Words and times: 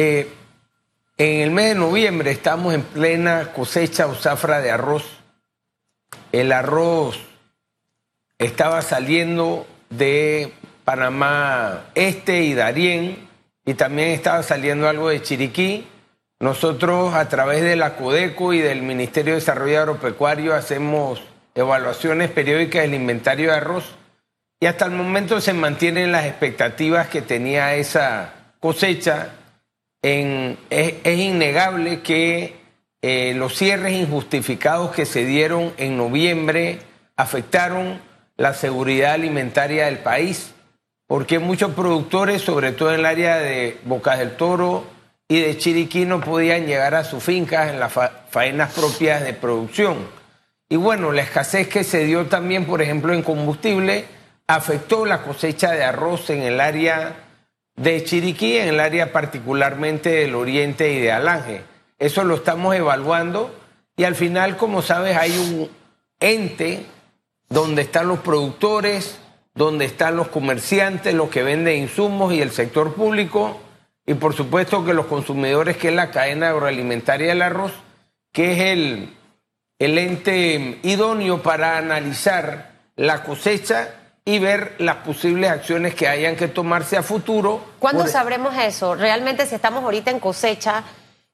eh, 0.00 0.28
en 1.16 1.40
el 1.40 1.50
mes 1.50 1.70
de 1.70 1.74
noviembre 1.74 2.30
estamos 2.30 2.72
en 2.72 2.82
plena 2.82 3.52
cosecha 3.52 4.06
o 4.06 4.14
zafra 4.14 4.60
de 4.60 4.70
arroz. 4.70 5.04
El 6.30 6.52
arroz 6.52 7.18
estaba 8.38 8.80
saliendo 8.82 9.66
de 9.90 10.52
Panamá 10.84 11.86
Este 11.96 12.42
y 12.42 12.54
Darién 12.54 13.28
y 13.66 13.74
también 13.74 14.10
estaba 14.10 14.44
saliendo 14.44 14.88
algo 14.88 15.08
de 15.08 15.20
Chiriquí. 15.20 15.88
Nosotros 16.38 17.14
a 17.14 17.28
través 17.28 17.64
de 17.64 17.74
la 17.74 17.96
Codeco 17.96 18.52
y 18.52 18.60
del 18.60 18.82
Ministerio 18.82 19.32
de 19.32 19.40
Desarrollo 19.40 19.80
Agropecuario 19.80 20.54
hacemos 20.54 21.20
evaluaciones 21.56 22.30
periódicas 22.30 22.82
del 22.82 22.94
inventario 22.94 23.50
de 23.50 23.56
arroz 23.56 23.96
y 24.60 24.66
hasta 24.66 24.84
el 24.84 24.92
momento 24.92 25.40
se 25.40 25.54
mantienen 25.54 26.12
las 26.12 26.26
expectativas 26.26 27.08
que 27.08 27.20
tenía 27.20 27.74
esa 27.74 28.32
cosecha. 28.60 29.32
Es, 30.02 31.18
innegable 31.18 32.00
que 32.02 32.56
eh, 33.02 33.34
los 33.36 33.56
cierres 33.56 33.94
injustificados 33.94 34.92
que 34.92 35.06
se 35.06 35.24
dieron 35.24 35.72
en 35.76 35.96
noviembre 35.96 36.80
afectaron 37.16 38.00
la 38.36 38.54
seguridad 38.54 39.12
alimentaria 39.12 39.86
del 39.86 39.98
país, 39.98 40.52
porque 41.06 41.38
muchos 41.38 41.72
productores, 41.72 42.42
sobre 42.42 42.72
todo 42.72 42.92
en 42.92 43.00
el 43.00 43.06
área 43.06 43.38
de 43.38 43.78
Bocas 43.84 44.18
del 44.18 44.36
Toro 44.36 44.84
y 45.26 45.40
de 45.40 45.58
Chiriquí, 45.58 46.04
no 46.06 46.20
podían 46.20 46.66
llegar 46.66 46.94
a 46.94 47.04
sus 47.04 47.22
fincas 47.22 47.70
en 47.70 47.80
las 47.80 47.92
faenas 48.30 48.72
propias 48.72 49.24
de 49.24 49.32
producción. 49.32 49.96
Y 50.68 50.76
bueno, 50.76 51.12
la 51.12 51.22
escasez 51.22 51.68
que 51.68 51.82
se 51.82 52.04
dio 52.04 52.26
también, 52.26 52.66
por 52.66 52.82
ejemplo, 52.82 53.12
en 53.12 53.22
combustible, 53.22 54.04
afectó 54.46 55.04
la 55.04 55.22
cosecha 55.22 55.72
de 55.72 55.82
arroz 55.82 56.30
en 56.30 56.42
el 56.42 56.60
área 56.60 57.16
de 57.78 58.04
Chiriquí, 58.04 58.56
en 58.56 58.68
el 58.68 58.80
área 58.80 59.12
particularmente 59.12 60.10
del 60.10 60.34
oriente 60.34 60.92
y 60.92 61.00
de 61.00 61.12
Alange. 61.12 61.62
Eso 61.98 62.24
lo 62.24 62.34
estamos 62.34 62.74
evaluando 62.74 63.54
y 63.96 64.04
al 64.04 64.14
final, 64.14 64.56
como 64.56 64.82
sabes, 64.82 65.16
hay 65.16 65.36
un 65.36 65.70
ente 66.20 66.84
donde 67.48 67.82
están 67.82 68.08
los 68.08 68.18
productores, 68.20 69.18
donde 69.54 69.84
están 69.84 70.16
los 70.16 70.28
comerciantes, 70.28 71.14
los 71.14 71.30
que 71.30 71.42
venden 71.42 71.82
insumos 71.82 72.32
y 72.32 72.42
el 72.42 72.50
sector 72.50 72.94
público, 72.94 73.60
y 74.06 74.14
por 74.14 74.34
supuesto 74.34 74.84
que 74.84 74.94
los 74.94 75.06
consumidores, 75.06 75.76
que 75.76 75.88
es 75.88 75.94
la 75.94 76.10
cadena 76.10 76.50
agroalimentaria 76.50 77.28
del 77.28 77.42
arroz, 77.42 77.72
que 78.32 78.52
es 78.52 78.58
el, 78.60 79.16
el 79.78 79.98
ente 79.98 80.78
idóneo 80.82 81.42
para 81.42 81.78
analizar 81.78 82.72
la 82.96 83.22
cosecha 83.22 83.94
y 84.28 84.38
ver 84.38 84.74
las 84.76 84.96
posibles 84.96 85.50
acciones 85.50 85.94
que 85.94 86.06
hayan 86.06 86.36
que 86.36 86.48
tomarse 86.48 86.98
a 86.98 87.02
futuro. 87.02 87.64
¿Cuándo 87.78 88.06
sabremos 88.06 88.54
eso? 88.58 88.94
Realmente 88.94 89.46
si 89.46 89.54
estamos 89.54 89.82
ahorita 89.82 90.10
en 90.10 90.20
cosecha, 90.20 90.84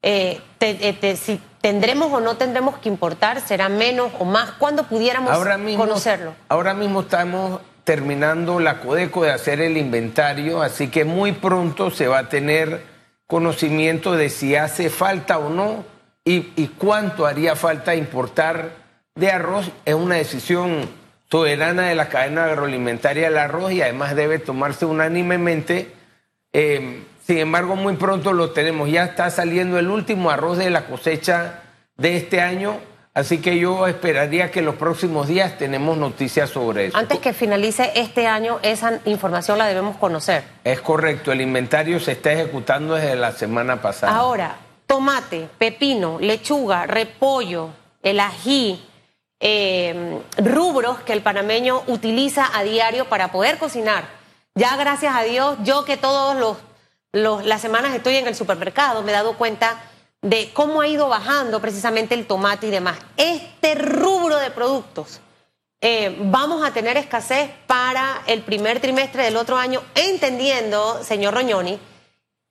eh, 0.01 0.41
eh, 0.61 1.17
si 1.21 1.41
tendremos 1.61 2.13
o 2.13 2.21
no 2.21 2.37
tendremos 2.37 2.79
que 2.79 2.89
importar, 2.89 3.41
será 3.41 3.69
menos 3.69 4.13
o 4.21 4.25
más. 4.25 4.53
¿Cuándo 4.53 4.85
pudiéramos 4.85 5.37
conocerlo? 5.77 6.35
Ahora 6.49 6.73
mismo 6.73 7.01
estamos 7.01 7.63
terminando 7.83 8.61
la 8.61 8.79
Codeco 8.79 9.25
de 9.25 9.33
hacer 9.33 9.61
el 9.61 9.77
inventario, 9.77 10.63
así 10.63 10.87
que 10.87 11.05
muy 11.05 11.33
pronto 11.33 11.91
se 11.91 12.07
va 12.07 12.19
a 12.19 12.29
tener 12.29 12.85
conocimiento 13.27 14.13
de 14.13 14.31
si 14.31 14.55
hace 14.55 14.89
falta 14.89 15.39
o 15.39 15.51
no 15.51 15.85
y, 16.25 16.53
y 16.55 16.69
cuánto 16.79 17.27
haría 17.27 17.57
falta 17.57 17.97
importar 17.97 18.71
de 19.17 19.33
arroz. 19.33 19.73
Es 19.85 19.95
una 19.95 20.15
decisión 20.15 20.89
soberana 21.35 21.89
de 21.89 21.97
la 21.97 22.09
cadena 22.09 22.45
agroalimentaria 22.45 23.25
del 23.25 23.39
arroz 23.39 23.73
y 23.73 23.83
además 23.83 24.15
debe 24.15 24.39
tomarse 24.39 24.87
unánimemente. 24.87 25.91
Eh, 26.53 27.03
sin 27.27 27.39
embargo, 27.39 27.75
muy 27.75 27.97
pronto 27.97 28.33
lo 28.33 28.53
tenemos. 28.53 28.89
Ya 28.89 29.03
está 29.03 29.29
saliendo 29.31 29.77
el 29.81 29.91
último 29.91 30.31
arroz 30.31 30.59
de 30.59 30.71
la 30.71 30.87
cosecha 30.87 31.63
de 31.97 32.17
este 32.17 32.41
año. 32.41 32.79
Así 33.15 33.39
que 33.39 33.59
yo 33.59 33.89
esperaría 33.89 34.53
que 34.53 34.63
los 34.63 34.77
próximos 34.77 35.27
días 35.27 35.59
tenemos 35.59 35.99
noticias 35.99 36.51
sobre 36.51 36.87
eso. 36.87 36.97
Antes 36.97 37.19
que 37.19 37.33
finalice 37.33 37.91
este 37.97 38.29
año, 38.29 38.61
esa 38.63 39.01
información 39.05 39.59
la 39.59 39.67
debemos 39.67 39.97
conocer. 39.97 40.45
Es 40.63 40.81
correcto, 40.83 41.33
el 41.33 41.41
inventario 41.41 41.99
se 41.99 42.13
está 42.13 42.31
ejecutando 42.31 42.95
desde 42.95 43.17
la 43.17 43.33
semana 43.33 43.83
pasada. 43.83 44.15
Ahora, 44.15 44.55
tomate, 44.87 45.49
pepino, 45.59 46.19
lechuga, 46.21 46.87
repollo, 46.87 47.71
el 48.05 48.21
ají, 48.21 48.81
eh, 49.47 50.23
rubros 50.39 51.01
que 51.01 51.13
el 51.13 51.23
panameño 51.23 51.83
utiliza 51.87 52.51
a 52.57 52.63
diario 52.63 53.11
para 53.11 53.31
poder 53.31 53.59
cocinar. 53.59 54.09
Ya 54.55 54.75
gracias 54.77 55.15
a 55.15 55.23
Dios, 55.23 55.59
yo 55.65 55.85
que 55.85 55.99
todos 55.99 56.35
los, 57.13 57.45
las 57.45 57.61
semanas 57.61 57.95
estoy 57.95 58.17
en 58.17 58.27
el 58.27 58.35
supermercado, 58.35 59.03
me 59.03 59.13
he 59.13 59.15
dado 59.15 59.37
cuenta 59.37 59.83
de 60.23 60.51
cómo 60.55 60.81
ha 60.81 60.89
ido 60.89 61.11
bajando 61.11 61.61
precisamente 61.61 62.15
el 62.15 62.27
tomate 62.27 62.69
y 62.69 62.71
demás. 62.71 62.97
Este 63.19 63.75
rubro 63.75 64.37
de 64.39 64.51
productos 64.51 65.21
eh, 65.83 66.17
vamos 66.21 66.67
a 66.67 66.73
tener 66.73 66.97
escasez 66.97 67.51
para 67.67 68.23
el 68.27 68.41
primer 68.41 68.81
trimestre 68.81 69.25
del 69.25 69.37
otro 69.37 69.59
año, 69.59 69.83
entendiendo, 69.95 71.05
señor 71.05 71.35
Roñoni, 71.35 71.79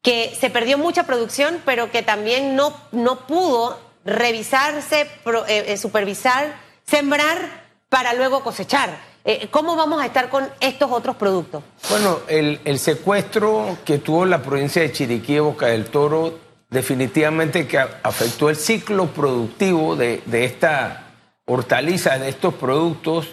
que 0.03 0.37
se 0.39 0.51
perdió 0.51 0.77
mucha 0.77 1.07
producción, 1.07 1.59
pero 1.65 1.89
que 1.89 2.03
también 2.03 2.55
no, 2.55 2.71
no 2.91 3.25
pudo 3.25 3.79
revisarse, 4.05 5.09
eh, 5.47 5.77
supervisar 5.77 6.61
sembrar 6.93 7.63
para 7.89 8.13
luego 8.13 8.43
cosechar. 8.43 8.95
Eh, 9.25 9.47
¿Cómo 9.49 9.75
vamos 9.75 9.99
a 9.99 10.05
estar 10.05 10.29
con 10.29 10.47
estos 10.59 10.91
otros 10.91 11.15
productos? 11.15 11.63
Bueno, 11.89 12.19
el, 12.27 12.77
secuestro 12.77 13.77
que 13.83 13.97
tuvo 13.97 14.27
la 14.27 14.43
provincia 14.43 14.83
de 14.83 14.91
Chiriquí 14.91 15.39
Boca 15.39 15.67
del 15.67 15.85
Toro 15.85 16.37
definitivamente 16.69 17.67
que 17.67 17.79
afectó 17.79 18.49
el 18.51 18.57
ciclo 18.57 19.07
productivo 19.07 19.95
de, 19.95 20.21
de 20.27 20.45
esta 20.45 21.05
hortaliza, 21.45 22.19
de 22.19 22.29
estos 22.29 22.53
productos. 22.53 23.27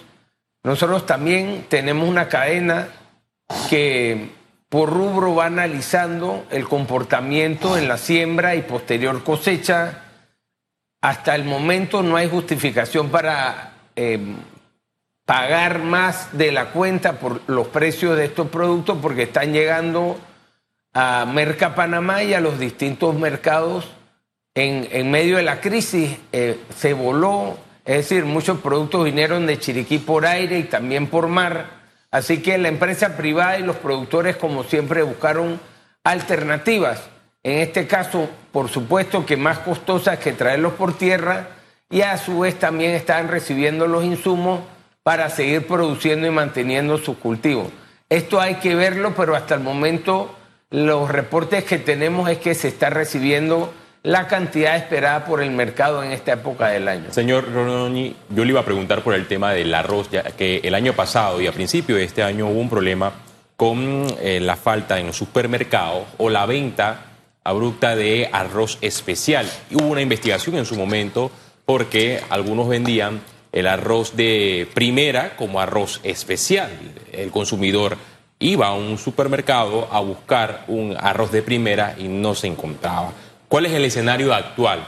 Nosotros 0.63 1.05
también 1.05 1.67
tenemos 1.69 2.09
una 2.09 2.29
cadena 2.29 2.89
que 3.69 4.31
por 4.71 4.89
rubro 4.89 5.35
va 5.35 5.47
analizando 5.47 6.47
el 6.51 6.67
comportamiento 6.67 7.77
en 7.77 7.89
la 7.89 7.99
siembra 7.99 8.55
y 8.55 8.63
posterior 8.63 9.23
cosecha 9.23 10.05
hasta 11.01 11.35
el 11.35 11.45
momento 11.45 12.03
no 12.03 12.17
hay 12.17 12.29
justificación 12.29 13.09
para 13.11 13.73
em, 13.97 14.37
pagar 15.25 15.79
más 15.79 16.37
de 16.37 16.53
la 16.53 16.67
cuenta 16.67 17.15
por 17.19 17.41
los 17.47 17.69
precios 17.69 18.17
de 18.17 18.27
estos 18.27 18.49
productos 18.49 18.99
porque 19.01 19.23
están 19.23 19.53
llegando 19.53 20.19
a 20.93 21.25
Merca 21.25 21.75
Panamá 21.75 22.23
y 22.23 22.35
a 22.35 22.41
los 22.41 22.59
distintos 22.59 23.15
mercados. 23.15 23.89
En, 24.55 25.11
medio 25.11 25.37
de 25.37 25.45
la 25.45 25.61
crisis 25.61 26.19
eh, 26.33 26.59
se 26.77 26.93
voló, 26.93 27.57
es 27.85 27.97
decir, 27.99 28.25
muchos 28.25 28.59
productos 28.59 29.05
vinieron 29.05 29.47
de 29.47 29.59
Chiriquí 29.59 29.99
por 29.99 30.27
aire 30.27 30.59
y 30.59 30.65
también 30.65 31.07
por 31.07 31.29
mar, 31.29 31.67
así 32.11 32.43
que 32.43 32.59
la 32.59 32.69
empresa 32.69 33.17
privada 33.17 33.59
y 33.59 33.63
los 33.63 33.77
productores 33.77 34.37
como 34.37 34.65
siempre 34.65 35.03
buscaron 35.03 35.61
alternativas 36.03 37.09
en 37.43 37.59
este 37.59 37.87
caso, 37.87 38.29
por 38.53 38.69
supuesto 38.69 39.25
que 39.25 39.37
más 39.37 39.61
costosas 39.61 40.19
que 40.19 40.33
traerlos 40.33 40.75
por 40.75 40.97
tierra 40.97 41.49
y 41.89 42.03
a 42.03 42.19
su 42.19 42.41
vez 42.41 42.59
también 42.59 42.93
están 42.93 43.29
recibiendo 43.29 43.87
los 43.87 44.05
insumos 44.05 44.61
para 45.03 45.31
seguir 45.31 45.67
produciendo 45.67 46.27
y 46.27 46.31
manteniendo 46.31 46.99
sus 46.99 47.17
cultivos. 47.17 47.69
Esto 48.09 48.41
hay 48.41 48.57
que 48.57 48.75
verlo, 48.75 49.15
pero 49.17 49.35
hasta 49.35 49.55
el 49.55 49.61
momento 49.61 50.35
los 50.71 51.11
reportes 51.11 51.65
que 51.65 51.79
tenemos 51.79 52.29
es 52.29 52.39
que 52.39 52.55
se 52.55 52.69
está 52.69 52.91
recibiendo 52.91 53.73
la 54.03 54.27
cantidad 54.29 54.77
esperada 54.77 55.25
por 55.25 55.43
el 55.43 55.51
mercado 55.51 56.03
en 56.03 56.13
esta 56.13 56.33
época 56.33 56.69
del 56.69 56.89
año. 56.89 57.13
Señor 57.13 57.53
Rononi, 57.53 58.17
yo 58.31 58.45
le 58.45 58.51
iba 58.51 58.61
a 58.61 58.65
preguntar 58.65 59.03
por 59.03 59.15
el 59.15 59.27
tema 59.27 59.53
del 59.53 59.75
arroz, 59.75 60.11
ya 60.11 60.23
que 60.23 60.61
el 60.63 60.75
año 60.75 60.93
pasado 60.93 61.41
y 61.41 61.47
a 61.47 61.53
principio 61.53 61.97
de 61.97 62.05
este 62.05 62.23
año 62.23 62.49
hubo 62.49 62.61
un 62.61 62.71
problema 62.71 63.13
con 63.57 64.07
eh, 64.21 64.41
la 64.41 64.57
falta 64.57 64.99
en 64.99 65.09
los 65.09 65.17
supermercados 65.17 66.05
o 66.19 66.31
la 66.31 66.47
venta 66.47 67.10
abrupta 67.51 67.97
de 67.97 68.29
arroz 68.33 68.79
especial. 68.81 69.49
Hubo 69.73 69.89
una 69.89 70.01
investigación 70.01 70.57
en 70.57 70.67
su 70.67 70.77
momento 70.77 71.31
porque 71.67 72.21
algunos 72.31 72.69
vendían 72.69 73.21
el 73.53 73.67
arroz 73.67 74.17
de 74.17 74.69
primera 74.75 75.37
como 75.37 75.61
arroz 75.61 76.01
especial. 76.03 76.71
El 77.13 77.31
consumidor 77.31 77.97
iba 78.39 78.69
a 78.69 78.75
un 78.75 78.99
supermercado 78.99 79.89
a 79.91 80.01
buscar 80.01 80.65
un 80.69 80.97
arroz 80.99 81.31
de 81.33 81.43
primera 81.43 81.95
y 81.99 82.09
no 82.09 82.35
se 82.35 82.47
encontraba. 82.47 83.13
¿Cuál 83.49 83.67
es 83.67 83.73
el 83.73 83.85
escenario 83.85 84.33
actual? 84.33 84.87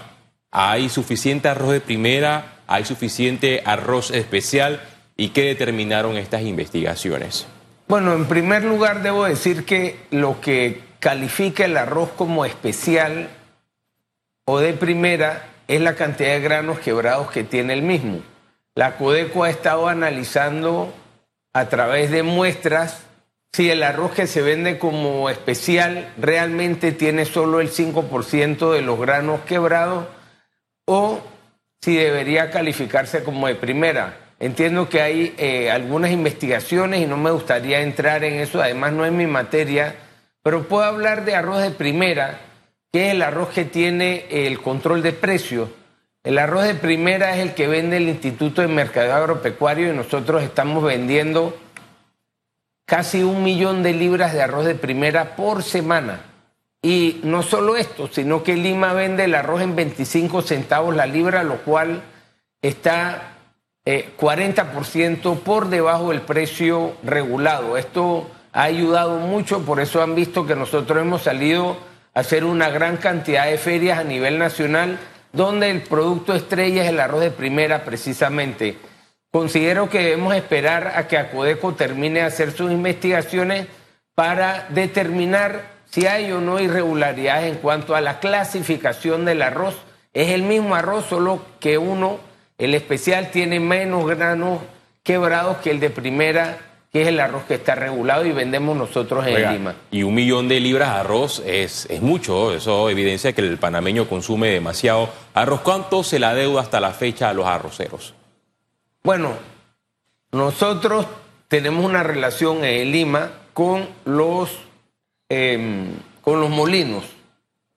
¿Hay 0.51 0.89
suficiente 0.89 1.49
arroz 1.49 1.73
de 1.73 1.81
primera? 1.81 2.61
¿Hay 2.67 2.85
suficiente 2.85 3.63
arroz 3.65 4.11
especial? 4.11 4.81
¿Y 5.17 5.29
qué 5.29 5.43
determinaron 5.43 6.17
estas 6.17 6.43
investigaciones? 6.43 7.47
Bueno, 7.93 8.15
en 8.15 8.25
primer 8.25 8.65
lugar 8.65 9.03
debo 9.03 9.27
decir 9.27 9.67
que 9.67 9.99
lo 10.11 10.41
que 10.41 10.81
califica 10.99 11.67
el 11.67 11.77
arroz 11.77 12.09
como 12.13 12.47
especial 12.47 13.29
o 14.47 14.61
de 14.61 14.73
primera 14.73 15.45
es 15.69 15.83
la 15.83 15.95
cantidad 15.95 16.31
de 16.31 16.41
granos 16.41 16.79
quebrados 16.79 17.31
que 17.31 17.45
tiene 17.45 17.75
el 17.75 17.83
mismo. 17.83 18.23
La 18.75 18.97
Codeco 18.97 19.45
ha 19.45 19.51
estado 19.51 19.89
analizando 19.89 20.91
a 21.53 21.67
través 21.69 22.11
de 22.11 22.23
muestras 22.23 23.03
si 23.53 23.71
el 23.71 23.83
arroz 23.83 24.13
que 24.13 24.27
se 24.27 24.41
vende 24.41 24.79
como 24.79 25.29
especial 25.29 26.15
realmente 26.17 26.93
tiene 26.93 27.27
solo 27.27 27.61
el 27.61 27.71
5% 27.71 28.73
de 28.73 28.81
los 28.81 28.99
granos 28.99 29.43
quebrados 29.43 30.07
o 30.87 31.21
si 31.83 31.95
debería 31.95 32.51
calificarse 32.51 33.23
como 33.23 33.49
de 33.49 33.55
primera. 33.55 34.22
Entiendo 34.43 34.89
que 34.89 35.01
hay 35.01 35.35
eh, 35.39 35.71
algunas 35.71 36.11
investigaciones 36.11 37.01
y 37.01 37.07
no 37.07 37.17
me 37.17 37.31
gustaría 37.31 37.81
entrar 37.81 38.25
en 38.25 38.41
eso, 38.41 38.61
además 38.61 38.93
no 38.93 39.07
es 39.07 39.13
mi 39.13 39.29
materia, 39.29 39.95
pero 40.43 40.67
puedo 40.67 40.83
hablar 40.83 41.25
de 41.25 41.37
arroz 41.37 41.63
de 41.63 41.71
primera, 41.71 42.41
que 42.93 43.07
es 43.07 43.15
el 43.15 43.23
arroz 43.23 43.51
que 43.51 43.65
tiene 43.65 44.27
el 44.29 44.61
control 44.61 45.01
de 45.01 45.13
precios. 45.13 45.69
El 46.25 46.39
arroz 46.39 46.65
de 46.65 46.75
primera 46.75 47.37
es 47.37 47.39
el 47.39 47.55
que 47.55 47.69
vende 47.69 47.99
el 47.99 48.09
Instituto 48.09 48.63
de 48.63 48.67
Mercado 48.67 49.15
Agropecuario 49.15 49.93
y 49.93 49.97
nosotros 49.97 50.43
estamos 50.43 50.83
vendiendo 50.83 51.57
casi 52.85 53.23
un 53.23 53.45
millón 53.45 53.85
de 53.85 53.93
libras 53.93 54.33
de 54.33 54.43
arroz 54.43 54.67
de 54.67 54.75
primera 54.75 55.37
por 55.37 55.63
semana. 55.63 56.21
Y 56.83 57.21
no 57.23 57.45
solo 57.45 57.77
esto, 57.77 58.09
sino 58.11 58.43
que 58.43 58.57
Lima 58.57 58.93
vende 58.93 59.23
el 59.23 59.37
arroz 59.37 59.63
en 59.63 59.77
25 59.77 60.43
centavos 60.43 60.97
la 60.97 61.07
libra, 61.07 61.45
lo 61.45 61.59
cual 61.59 62.03
está 62.61 63.33
40% 63.85 65.35
eh, 65.35 65.41
por 65.45 65.69
debajo 65.69 66.11
del 66.11 66.21
precio 66.23 66.95
regulado. 67.03 67.77
Esto 67.77 68.31
ha 68.53 68.63
ayudado 68.63 69.19
mucho, 69.19 69.65
por 69.65 69.81
eso 69.81 70.03
han 70.03 70.15
visto 70.15 70.47
que 70.47 70.55
nosotros 70.55 71.01
hemos 71.01 71.23
salido 71.23 71.77
a 72.15 72.21
hacer 72.21 72.45
una 72.45 72.69
gran 72.71 72.97
cantidad 72.97 73.47
de 73.47 73.59
ferias 73.59 73.99
a 73.99 74.05
nivel 74.05 74.39
nacional, 74.39 74.99
donde 75.33 75.71
el 75.71 75.83
producto 75.83 76.35
estrella 76.35 76.85
es 76.85 76.91
el 76.91 77.01
arroz 77.01 77.21
de 77.21 77.31
primera 77.31 77.85
precisamente. 77.85 78.79
Considero 79.31 79.89
que 79.89 80.01
debemos 80.01 80.35
esperar 80.35 80.93
a 80.95 81.09
que 81.09 81.17
Acodeco 81.17 81.73
termine 81.73 82.21
de 82.21 82.27
hacer 82.27 82.53
sus 82.53 82.71
investigaciones 82.71 83.67
para 84.15 84.67
determinar 84.69 85.73
si 85.91 86.07
hay 86.07 86.31
o 86.33 86.41
no 86.41 86.61
irregularidades 86.61 87.51
en 87.51 87.59
cuanto 87.59 87.97
a 87.97 88.03
la 88.03 88.21
clasificación 88.21 89.25
del 89.25 89.41
arroz. 89.41 89.75
Es 90.13 90.31
el 90.31 90.43
mismo 90.43 90.75
arroz, 90.75 91.07
solo 91.07 91.43
que 91.61 91.79
uno, 91.79 92.21
el 92.65 92.75
especial, 92.75 93.31
tiene 93.31 93.61
menos 93.61 94.07
granos 94.07 94.61
quebrados 95.03 95.59
que 95.59 95.71
el 95.71 95.81
de 95.81 95.91
primera, 95.91 96.59
que 96.93 97.03
es 97.03 97.09
el 97.09 97.19
arroz 97.19 97.45
que 97.45 97.55
está 97.55 97.75
regulado 97.75 98.25
y 98.25 98.33
vendemos 98.33 98.77
nosotros 98.77 99.27
en 99.27 99.53
Lima. 99.53 99.75
Y 99.91 100.03
un 100.03 100.15
millón 100.15 100.49
de 100.49 100.61
libras 100.61 100.93
de 100.95 101.01
arroz 101.01 101.43
es, 101.45 101.87
es 101.91 102.01
mucho, 102.03 102.55
eso 102.55 102.89
evidencia 102.91 103.33
que 103.33 103.41
el 103.41 103.59
panameño 103.59 104.09
consume 104.09 104.49
demasiado 104.49 105.09
arroz. 105.35 105.61
¿Cuánto 105.63 106.05
se 106.05 106.19
la 106.19 106.35
deuda 106.35 106.61
hasta 106.61 106.81
la 106.81 106.93
fecha 106.93 107.31
a 107.31 107.35
los 107.35 107.47
arroceros? 107.47 108.15
Bueno, 109.03 109.33
nosotros 110.31 111.07
tenemos 111.49 111.85
una 111.85 112.03
relación 112.03 112.65
en 112.65 112.93
Lima 112.93 113.31
con 113.53 113.89
los, 114.05 114.51
em, 115.29 115.89
con 116.21 116.41
los 116.41 116.51
molinos. 116.51 117.05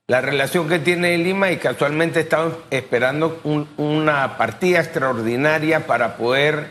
La 0.07 0.21
relación 0.21 0.69
que 0.69 0.77
tiene 0.77 1.17
Lima 1.17 1.51
y 1.51 1.57
casualmente 1.57 2.19
estamos 2.19 2.53
esperando 2.69 3.41
una 3.77 4.37
partida 4.37 4.79
extraordinaria 4.79 5.87
para 5.87 6.15
poder 6.15 6.69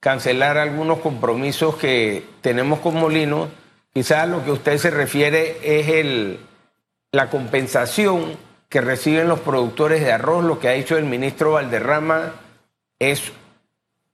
cancelar 0.00 0.58
algunos 0.58 0.98
compromisos 0.98 1.76
que 1.76 2.24
tenemos 2.40 2.80
con 2.80 2.96
molinos. 2.96 3.48
Quizás 3.92 4.28
lo 4.28 4.44
que 4.44 4.50
usted 4.50 4.78
se 4.78 4.90
refiere 4.90 5.56
es 5.62 5.88
el, 5.88 6.40
la 7.12 7.30
compensación 7.30 8.36
que 8.68 8.80
reciben 8.80 9.28
los 9.28 9.38
productores 9.38 10.00
de 10.00 10.10
arroz. 10.10 10.44
Lo 10.44 10.58
que 10.58 10.68
ha 10.68 10.72
dicho 10.72 10.98
el 10.98 11.04
ministro 11.04 11.52
Valderrama 11.52 12.32
es 12.98 13.30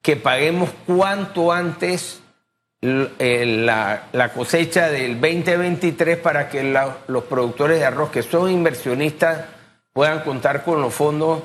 que 0.03 0.17
paguemos 0.17 0.69
cuanto 0.87 1.51
antes 1.51 2.21
eh, 2.83 3.45
la, 3.47 4.33
cosecha 4.35 4.89
del 4.89 5.21
2023 5.21 6.17
para 6.17 6.49
que 6.49 6.63
los 7.09 7.25
productores 7.25 7.79
de 7.79 7.85
arroz 7.85 8.11
que 8.11 8.23
son 8.23 8.51
inversionistas 8.51 9.45
puedan 9.93 10.21
contar 10.21 10.65
con 10.65 10.81
los 10.81 10.95
fondos 10.95 11.43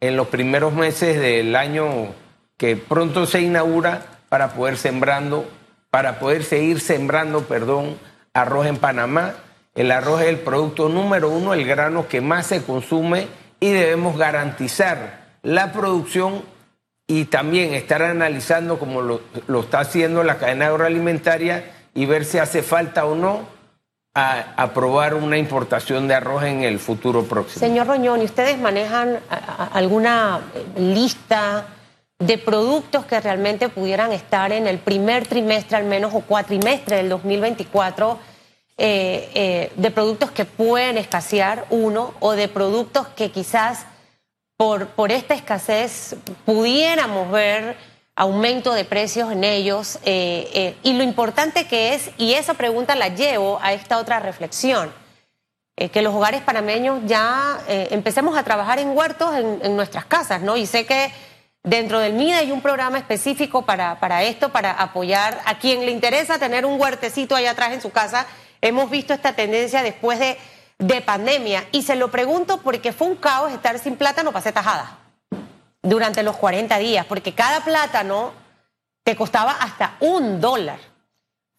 en 0.00 0.16
los 0.16 0.26
primeros 0.28 0.72
meses 0.72 1.20
del 1.20 1.54
año 1.54 2.12
que 2.56 2.76
pronto 2.76 3.24
se 3.26 3.40
inaugura 3.40 4.02
para 4.28 4.54
poder 4.54 4.76
sembrando, 4.76 5.48
para 5.90 6.18
poder 6.18 6.42
seguir 6.42 6.80
sembrando, 6.80 7.44
perdón, 7.44 7.96
arroz 8.32 8.66
en 8.66 8.78
Panamá. 8.78 9.34
El 9.76 9.92
arroz 9.92 10.22
es 10.22 10.28
el 10.28 10.38
producto 10.38 10.88
número 10.88 11.28
uno, 11.30 11.54
el 11.54 11.64
grano 11.64 12.08
que 12.08 12.20
más 12.20 12.48
se 12.48 12.64
consume 12.64 13.28
y 13.60 13.70
debemos 13.70 14.18
garantizar 14.18 15.36
la 15.42 15.72
producción 15.72 16.42
y 17.06 17.26
también 17.26 17.74
estar 17.74 18.02
analizando 18.02 18.78
como 18.78 19.02
lo, 19.02 19.20
está 19.60 19.80
haciendo 19.80 20.22
la 20.24 20.38
cadena 20.38 20.68
agroalimentaria 20.68 21.64
y 21.94 22.06
ver 22.06 22.24
si 22.24 22.38
hace 22.38 22.62
falta 22.62 23.04
o 23.04 23.14
no 23.14 23.54
aprobar 24.14 25.14
una 25.14 25.36
importación 25.36 26.06
de 26.06 26.14
arroz 26.14 26.44
en 26.44 26.62
el 26.62 26.78
futuro 26.78 27.24
próximo. 27.24 27.58
Señor 27.58 27.88
Roñón, 27.88 28.22
¿y 28.22 28.26
ustedes 28.26 28.58
manejan 28.58 29.18
alguna 29.72 30.40
lista 30.76 31.66
de 32.20 32.38
productos 32.38 33.04
que 33.06 33.20
realmente 33.20 33.68
pudieran 33.68 34.12
estar 34.12 34.52
en 34.52 34.68
el 34.68 34.78
primer 34.78 35.26
trimestre 35.26 35.76
al 35.76 35.84
menos 35.84 36.14
o 36.14 36.20
cuatrimestre 36.20 36.98
del 36.98 37.08
2024? 37.08 38.18
Eh, 38.76 39.30
eh, 39.34 39.72
de 39.76 39.90
productos 39.92 40.32
que 40.32 40.44
pueden 40.44 40.98
escasear, 40.98 41.64
uno, 41.70 42.12
o 42.18 42.32
de 42.32 42.48
productos 42.48 43.06
que 43.08 43.30
quizás 43.30 43.86
por, 44.56 44.88
por 44.88 45.10
esta 45.12 45.34
escasez 45.34 46.16
pudiéramos 46.44 47.30
ver 47.30 47.76
aumento 48.16 48.72
de 48.74 48.84
precios 48.84 49.32
en 49.32 49.42
ellos 49.42 49.98
eh, 50.04 50.48
eh, 50.54 50.76
y 50.82 50.92
lo 50.92 51.02
importante 51.02 51.66
que 51.66 51.94
es, 51.94 52.10
y 52.16 52.34
esa 52.34 52.54
pregunta 52.54 52.94
la 52.94 53.08
llevo 53.08 53.58
a 53.60 53.72
esta 53.72 53.98
otra 53.98 54.20
reflexión, 54.20 54.92
eh, 55.76 55.88
que 55.88 56.02
los 56.02 56.14
hogares 56.14 56.42
panameños 56.42 57.00
ya 57.06 57.58
empecemos 57.66 58.36
a 58.36 58.44
trabajar 58.44 58.78
en 58.78 58.96
huertos 58.96 59.34
en, 59.34 59.74
nuestras 59.74 60.04
casas, 60.04 60.40
¿no? 60.42 60.56
Y 60.56 60.66
sé 60.66 60.86
que 60.86 61.10
dentro 61.64 61.98
del 61.98 62.12
MIDA 62.12 62.38
hay 62.38 62.52
un 62.52 62.60
programa 62.60 62.98
específico 62.98 63.62
para, 63.62 63.98
para 63.98 64.22
esto, 64.22 64.50
para 64.50 64.70
apoyar 64.70 65.40
a 65.44 65.58
quien 65.58 65.84
le 65.84 65.90
interesa 65.90 66.38
tener 66.38 66.64
un 66.64 66.80
huertecito 66.80 67.34
allá 67.34 67.50
atrás 67.50 67.72
en 67.72 67.80
su 67.80 67.90
casa. 67.90 68.26
Hemos 68.60 68.88
visto 68.88 69.12
esta 69.12 69.34
tendencia 69.34 69.82
después 69.82 70.20
de 70.20 70.38
de 70.78 71.00
pandemia. 71.00 71.64
Y 71.72 71.82
se 71.82 71.96
lo 71.96 72.10
pregunto 72.10 72.58
porque 72.58 72.92
fue 72.92 73.08
un 73.08 73.16
caos 73.16 73.52
estar 73.52 73.78
sin 73.78 73.96
plátano 73.96 74.30
para 74.30 74.40
hacer 74.40 74.54
tajada 74.54 74.98
durante 75.82 76.22
los 76.22 76.36
40 76.36 76.78
días, 76.78 77.06
porque 77.06 77.34
cada 77.34 77.62
plátano 77.62 78.32
te 79.04 79.14
costaba 79.14 79.52
hasta 79.52 79.96
un 80.00 80.40
dólar. 80.40 80.78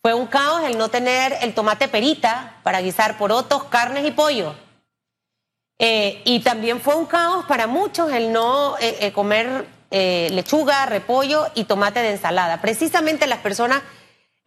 Fue 0.01 0.13
un 0.13 0.27
caos 0.27 0.63
el 0.63 0.77
no 0.77 0.89
tener 0.89 1.37
el 1.41 1.53
tomate 1.53 1.87
perita 1.87 2.57
para 2.63 2.81
guisar 2.81 3.17
porotos, 3.17 3.65
carnes 3.65 4.05
y 4.05 4.11
pollo. 4.11 4.55
Eh, 5.77 6.21
y 6.25 6.39
también 6.39 6.79
fue 6.79 6.95
un 6.95 7.05
caos 7.05 7.45
para 7.45 7.67
muchos 7.67 8.11
el 8.11 8.31
no 8.31 8.77
eh, 8.77 8.97
eh, 9.01 9.11
comer 9.11 9.67
lechuga, 9.91 10.85
repollo 10.87 11.47
y 11.55 11.63
tomate 11.63 12.01
de 12.01 12.11
ensalada. 12.11 12.59
Precisamente 12.59 13.27
las 13.27 13.39
personas 13.39 13.81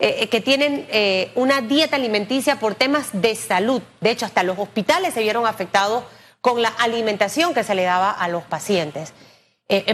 eh, 0.01 0.19
eh, 0.21 0.29
que 0.29 0.41
tienen 0.41 0.87
eh, 0.91 1.33
una 1.35 1.61
dieta 1.61 1.97
alimenticia 1.97 2.61
por 2.61 2.77
temas 2.77 3.09
de 3.13 3.35
salud. 3.35 3.83
De 4.01 4.13
hecho, 4.13 4.27
hasta 4.27 4.45
los 4.45 4.57
hospitales 4.57 5.13
se 5.13 5.23
vieron 5.23 5.45
afectados 5.45 6.05
con 6.41 6.63
la 6.63 6.69
alimentación 6.69 7.53
que 7.53 7.65
se 7.65 7.75
le 7.75 7.83
daba 7.83 8.13
a 8.13 8.29
los 8.29 8.45
pacientes. 8.45 9.13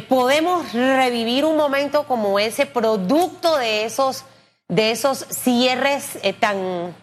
podemos 0.07 0.75
revivir 0.75 1.47
un 1.47 1.57
momento 1.57 2.05
como 2.07 2.39
ese 2.39 2.67
producto 2.67 3.57
de 3.57 3.87
esos, 3.87 4.25
de 4.69 4.91
esos 4.91 5.25
cierres 5.31 6.19
tan 6.39 6.95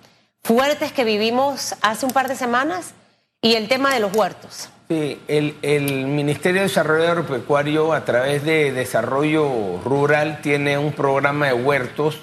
fuertes 0.43 0.91
que 0.91 1.03
vivimos 1.03 1.73
hace 1.81 2.05
un 2.05 2.11
par 2.11 2.27
de 2.27 2.35
semanas 2.35 2.93
y 3.41 3.55
el 3.55 3.67
tema 3.67 3.91
de 3.95 3.99
los 3.99 4.15
huertos. 4.15 4.69
Sí, 4.89 5.19
el, 5.27 5.55
el, 5.63 6.05
Ministerio 6.05 6.61
de 6.61 6.67
Desarrollo 6.67 7.09
Agropecuario 7.09 7.93
a 7.93 8.05
través 8.05 8.43
de 8.43 8.71
Desarrollo 8.71 9.79
Rural 9.83 10.39
tiene 10.43 10.77
un 10.77 10.91
programa 10.91 11.47
de 11.47 11.53
huertos 11.53 12.19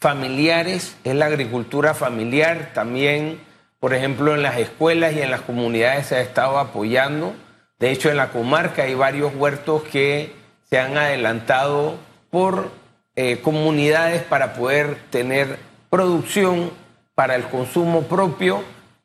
familiares, 0.00 0.96
es 1.04 1.14
la 1.14 1.26
agricultura 1.26 1.92
familiar, 1.92 2.70
también, 2.72 3.38
por 3.78 3.94
ejemplo, 3.94 4.34
en 4.34 4.42
las 4.42 4.58
escuelas 4.58 5.14
y 5.14 5.20
en 5.20 5.30
las 5.30 5.42
comunidades 5.42 6.06
se 6.06 6.16
ha 6.16 6.20
estado 6.22 6.58
apoyando. 6.58 7.34
De 7.78 7.90
hecho, 7.90 8.10
en 8.10 8.16
la 8.16 8.30
comarca 8.30 8.82
hay 8.82 8.94
varios 8.94 9.34
huertos 9.34 9.82
que 9.84 10.32
se 10.68 10.78
han 10.78 10.96
adelantado 10.96 11.98
por 12.30 12.70
eh, 13.14 13.40
comunidades 13.42 14.22
para 14.22 14.54
poder 14.54 14.96
tener 15.10 15.58
producción 15.90 16.70
para 17.14 17.34
el 17.34 17.44
consumo 17.44 18.02
propio 18.02 18.62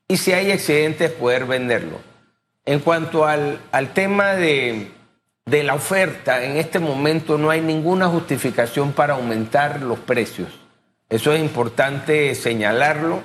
y 0.07 0.17
si 0.17 0.31
hay 0.31 0.51
excedentes 0.51 1.11
poder 1.11 1.45
venderlo. 1.45 1.99
En 2.65 2.79
cuanto 2.79 3.25
al, 3.25 3.59
al 3.71 3.93
tema 3.93 4.33
de, 4.35 4.91
de 5.45 5.63
la 5.63 5.73
oferta, 5.73 6.43
en 6.43 6.57
este 6.57 6.79
momento 6.79 7.37
no 7.37 7.49
hay 7.49 7.61
ninguna 7.61 8.07
justificación 8.07 8.93
para 8.93 9.15
aumentar 9.15 9.81
los 9.81 9.99
precios. 9.99 10.64
Eso 11.09 11.33
es 11.33 11.41
importante 11.41 12.33
señalarlo. 12.35 13.21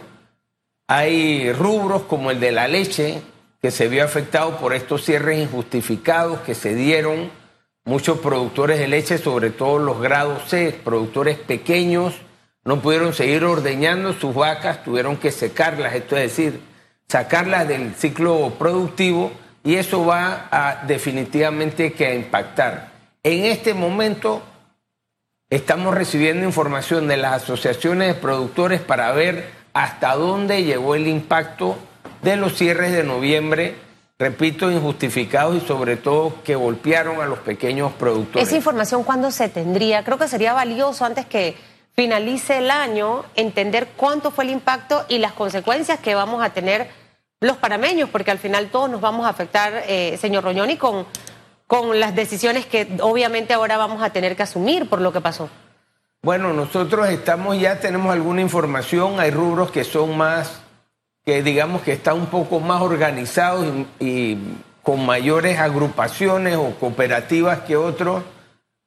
Hay 0.87 1.53
rubros 1.53 2.03
como 2.03 2.31
el 2.31 2.41
de 2.41 2.53
la 2.53 2.69
leche, 2.69 3.23
que 3.63 3.71
se 3.71 3.89
vio 3.89 4.05
afectado 4.05 4.59
por 4.59 4.75
estos 4.75 5.05
cierres 5.05 5.39
injustificados 5.39 6.41
que 6.41 6.55
se 6.55 6.75
dieron. 6.75 7.31
Muchos 7.85 8.19
productores 8.19 8.79
de 8.79 8.89
leche, 8.89 9.19
sobre 9.19 9.51
todo 9.51 9.79
los 9.79 10.01
grados 10.01 10.49
C, 10.49 10.79
productores 10.85 11.39
pequeños, 11.39 12.15
no 12.65 12.81
pudieron 12.81 13.15
seguir 13.15 13.45
ordeñando 13.45 14.13
sus 14.13 14.35
vacas, 14.35 14.85
tuvieron 14.85 15.17
que 15.17 15.31
secarlas, 15.31 15.95
esto 15.95 16.17
es 16.17 16.23
decir, 16.23 16.61
sacarlas 17.09 17.67
del 17.67 17.95
ciclo 17.95 18.53
productivo 18.59 19.33
y 19.65 19.77
eso 19.77 20.05
va 20.05 20.49
a 20.51 20.85
definitivamente 20.87 21.93
que 21.93 22.07
a 22.07 22.15
impactar. 22.15 22.93
En 23.23 23.45
este 23.47 23.73
momento 23.73 24.43
estamos 25.51 25.93
recibiendo 25.95 26.47
información 26.47 27.09
de 27.09 27.17
las 27.17 27.43
asociaciones 27.43 28.09
de 28.09 28.15
productores 28.15 28.81
para 28.81 29.11
ver 29.11 29.51
hasta 29.73 30.15
dónde 30.15 30.63
llegó 30.63 30.95
el 30.95 31.09
impacto 31.09 31.77
de 32.23 32.37
los 32.37 32.55
cierres 32.55 32.93
de 32.93 33.03
noviembre, 33.03 33.75
repito, 34.19 34.71
injustificados 34.71 35.57
y 35.57 35.67
sobre 35.67 35.97
todo 35.97 36.43
que 36.45 36.55
golpearon 36.55 37.21
a 37.21 37.27
los 37.27 37.41
pequeños 37.41 37.93
productores. 37.93 38.47
Esa 38.47 38.57
información, 38.57 39.03
¿cuándo 39.03 39.31
se 39.33 39.49
tendría? 39.49 40.05
Creo 40.05 40.19
que 40.19 40.29
sería 40.29 40.53
valioso 40.53 41.05
antes 41.05 41.27
que 41.27 41.57
finalice 41.95 42.59
el 42.59 42.71
año 42.71 43.25
entender 43.35 43.89
cuánto 43.97 44.31
fue 44.31 44.45
el 44.45 44.51
impacto 44.51 45.05
y 45.09 45.19
las 45.19 45.33
consecuencias 45.33 45.99
que 45.99 46.15
vamos 46.15 46.45
a 46.45 46.51
tener 46.51 46.89
los 47.41 47.57
panameños, 47.57 48.09
porque 48.11 48.31
al 48.31 48.39
final 48.39 48.69
todos 48.71 48.89
nos 48.91 49.01
vamos 49.01 49.27
a 49.27 49.31
afectar, 49.31 49.83
eh, 49.89 50.17
señor 50.21 50.45
Roñoni, 50.45 50.77
con, 50.77 51.07
con 51.71 52.01
las 52.01 52.17
decisiones 52.17 52.67
que 52.67 52.89
obviamente 53.01 53.55
ahora 53.55 53.77
vamos 53.77 54.03
a 54.03 54.11
tener 54.11 54.35
que 54.35 54.43
asumir 54.43 54.89
por 54.89 55.01
lo 55.01 55.13
que 55.13 55.21
pasó. 55.21 55.49
Bueno, 56.21 56.53
nosotros 56.53 57.09
estamos 57.09 57.61
ya 57.61 57.79
tenemos 57.79 58.13
alguna 58.13 58.41
información, 58.41 59.21
hay 59.21 59.31
rubros 59.31 59.71
que 59.71 59.85
son 59.85 60.17
más, 60.17 60.63
que 61.25 61.45
digamos 61.45 61.83
que 61.83 61.93
están 61.93 62.17
un 62.17 62.27
poco 62.27 62.59
más 62.59 62.83
organizados 62.83 63.65
y, 64.01 64.05
y 64.05 64.39
con 64.83 65.07
mayores 65.07 65.61
agrupaciones 65.61 66.57
o 66.57 66.75
cooperativas 66.81 67.61
que 67.61 67.77
otros. 67.77 68.25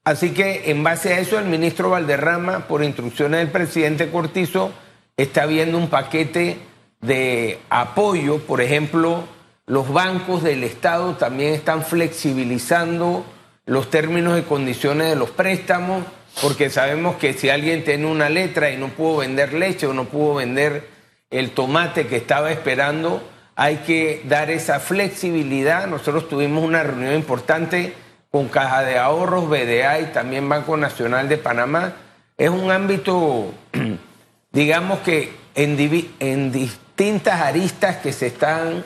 Así 0.04 0.34
que 0.34 0.70
en 0.70 0.84
base 0.84 1.14
a 1.14 1.20
eso 1.20 1.40
el 1.40 1.46
ministro 1.46 1.92
Valderrama, 1.92 2.68
por 2.68 2.84
instrucciones 2.84 3.40
del 3.40 3.50
presidente 3.50 4.12
Cortizo, 4.12 4.74
está 5.16 5.46
viendo 5.46 5.78
un 5.78 5.88
paquete 5.88 6.58
de 7.00 7.62
apoyo, 7.70 8.40
por 8.40 8.60
ejemplo, 8.60 9.24
los 9.66 9.92
bancos 9.92 10.44
del 10.44 10.64
Estado 10.64 11.16
también 11.16 11.54
están 11.54 11.84
flexibilizando 11.84 13.26
los 13.66 13.90
términos 13.90 14.38
y 14.38 14.42
condiciones 14.42 15.10
de 15.10 15.16
los 15.16 15.30
préstamos, 15.30 16.04
porque 16.42 16.70
sabemos 16.70 17.16
que 17.16 17.34
si 17.34 17.50
alguien 17.50 17.86
tiene 17.86 18.08
una 18.08 18.28
letra 18.30 18.72
y 18.72 18.78
no 18.78 18.90
pudo 18.90 19.18
vender 19.18 19.54
leche 19.54 19.88
o 19.88 19.94
no 19.94 20.06
pudo 20.06 20.36
vender 20.36 20.90
el 21.30 21.52
tomate 21.52 22.08
que 22.08 22.18
estaba 22.18 22.52
esperando, 22.52 23.24
hay 23.56 23.78
que 23.78 24.22
dar 24.26 24.52
esa 24.52 24.80
flexibilidad. 24.80 25.88
Nosotros 25.88 26.28
tuvimos 26.28 26.64
una 26.64 26.84
reunión 26.84 27.14
importante 27.14 27.94
con 28.32 28.50
Caja 28.50 28.84
de 28.84 28.98
Ahorros, 28.98 29.48
BDA 29.48 30.02
y 30.02 30.06
también 30.08 30.50
Banco 30.50 30.76
Nacional 30.76 31.30
de 31.30 31.38
Panamá. 31.38 31.94
Es 32.38 32.50
un 32.50 32.70
ámbito, 32.70 33.54
digamos 34.52 35.00
que 35.00 35.32
en, 35.56 35.78
en 36.20 36.52
distintas 36.52 37.42
aristas 37.42 37.98
que 37.98 38.12
se 38.12 38.28
están 38.28 38.84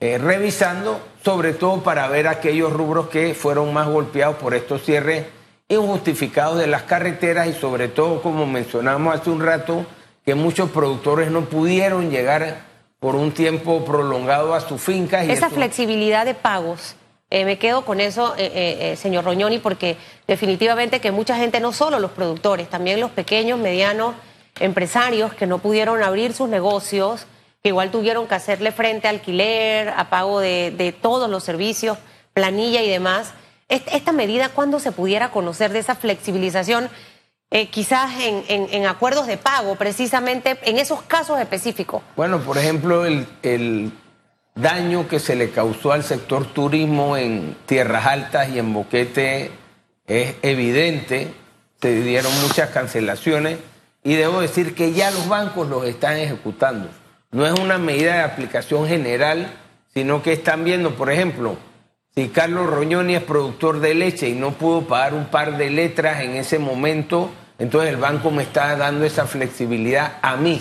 eh, 0.00 0.16
revisando, 0.18 1.00
sobre 1.24 1.52
todo 1.52 1.82
para 1.82 2.06
ver 2.08 2.28
aquellos 2.28 2.72
rubros 2.72 3.08
que 3.08 3.34
fueron 3.34 3.72
más 3.72 3.88
golpeados 3.88 4.36
por 4.36 4.54
estos 4.54 4.84
cierres 4.84 5.26
injustificados 5.68 6.58
de 6.58 6.68
las 6.68 6.82
carreteras 6.82 7.48
y 7.48 7.52
sobre 7.52 7.88
todo, 7.88 8.22
como 8.22 8.46
mencionamos 8.46 9.14
hace 9.14 9.30
un 9.30 9.40
rato, 9.40 9.84
que 10.24 10.34
muchos 10.34 10.70
productores 10.70 11.30
no 11.30 11.46
pudieron 11.46 12.10
llegar 12.10 12.62
por 13.00 13.16
un 13.16 13.32
tiempo 13.32 13.84
prolongado 13.84 14.54
a 14.54 14.60
sus 14.60 14.80
fincas. 14.80 15.26
Y 15.26 15.32
Esa 15.32 15.50
flexibilidad 15.50 16.24
de 16.24 16.34
pagos, 16.34 16.94
eh, 17.30 17.44
me 17.44 17.58
quedo 17.58 17.84
con 17.84 18.00
eso, 18.00 18.34
eh, 18.38 18.94
señor 18.96 19.24
Roñoni, 19.24 19.58
porque 19.58 19.96
definitivamente 20.26 21.00
que 21.00 21.10
mucha 21.10 21.36
gente, 21.36 21.60
no 21.60 21.72
solo 21.72 21.98
los 21.98 22.12
productores, 22.12 22.70
también 22.70 23.00
los 23.00 23.10
pequeños, 23.10 23.58
medianos 23.58 24.14
empresarios 24.60 25.34
que 25.34 25.46
no 25.46 25.58
pudieron 25.58 26.02
abrir 26.02 26.32
sus 26.32 26.48
negocios, 26.48 27.26
que 27.62 27.70
igual 27.70 27.90
tuvieron 27.90 28.26
que 28.26 28.34
hacerle 28.34 28.72
frente 28.72 29.08
a 29.08 29.10
alquiler, 29.10 29.88
a 29.88 30.10
pago 30.10 30.40
de, 30.40 30.94
todos 31.00 31.28
los 31.28 31.42
servicios, 31.42 31.98
planilla 32.32 32.82
y 32.82 32.88
demás. 32.88 33.32
Esta 33.68 34.12
medida, 34.12 34.50
¿cuándo 34.50 34.80
se 34.80 34.92
pudiera 34.92 35.30
conocer 35.30 35.72
de 35.72 35.80
esa 35.80 35.94
flexibilización? 35.94 36.88
Eh, 37.50 37.68
quizás 37.68 38.12
en, 38.20 38.86
acuerdos 38.86 39.26
de 39.26 39.38
pago, 39.38 39.74
precisamente 39.74 40.58
en 40.62 40.78
esos 40.78 41.02
casos 41.02 41.40
específicos. 41.40 42.02
Bueno, 42.14 42.40
por 42.40 42.58
ejemplo, 42.58 43.04
el, 43.04 43.26
el, 43.42 43.90
daño 44.54 45.08
que 45.08 45.20
se 45.20 45.36
le 45.36 45.50
causó 45.50 45.92
al 45.92 46.02
sector 46.02 46.44
turismo 46.46 47.16
en 47.16 47.56
Tierras 47.66 48.06
Altas 48.06 48.48
y 48.50 48.58
en 48.58 48.72
Boquete 48.72 49.50
es 50.06 50.34
evidente. 50.42 51.32
Se 51.80 52.02
dieron 52.02 52.32
muchas 52.42 52.70
cancelaciones 52.70 53.58
y 54.02 54.14
debo 54.14 54.40
decir 54.40 54.74
que 54.74 54.92
ya 54.92 55.10
los 55.10 55.28
bancos 55.28 55.68
los 55.68 55.84
están 55.84 56.16
ejecutando 56.16 56.88
no 57.30 57.46
es 57.46 57.58
una 57.58 57.78
medida 57.78 58.14
de 58.14 58.22
aplicación 58.22 58.86
general, 58.88 59.50
sino 59.92 60.22
que 60.22 60.32
están 60.32 60.64
viendo, 60.64 60.94
por 60.94 61.10
ejemplo, 61.10 61.56
si 62.14 62.28
Carlos 62.28 62.68
Roñoni 62.68 63.14
es 63.14 63.22
productor 63.22 63.80
de 63.80 63.94
leche 63.94 64.28
y 64.28 64.34
no 64.34 64.52
pudo 64.52 64.82
pagar 64.82 65.14
un 65.14 65.26
par 65.26 65.56
de 65.56 65.70
letras 65.70 66.22
en 66.22 66.36
ese 66.36 66.58
momento, 66.58 67.30
entonces 67.58 67.90
el 67.90 67.96
banco 67.96 68.30
me 68.30 68.42
está 68.42 68.76
dando 68.76 69.04
esa 69.04 69.26
flexibilidad 69.26 70.14
a 70.22 70.36
mí. 70.36 70.58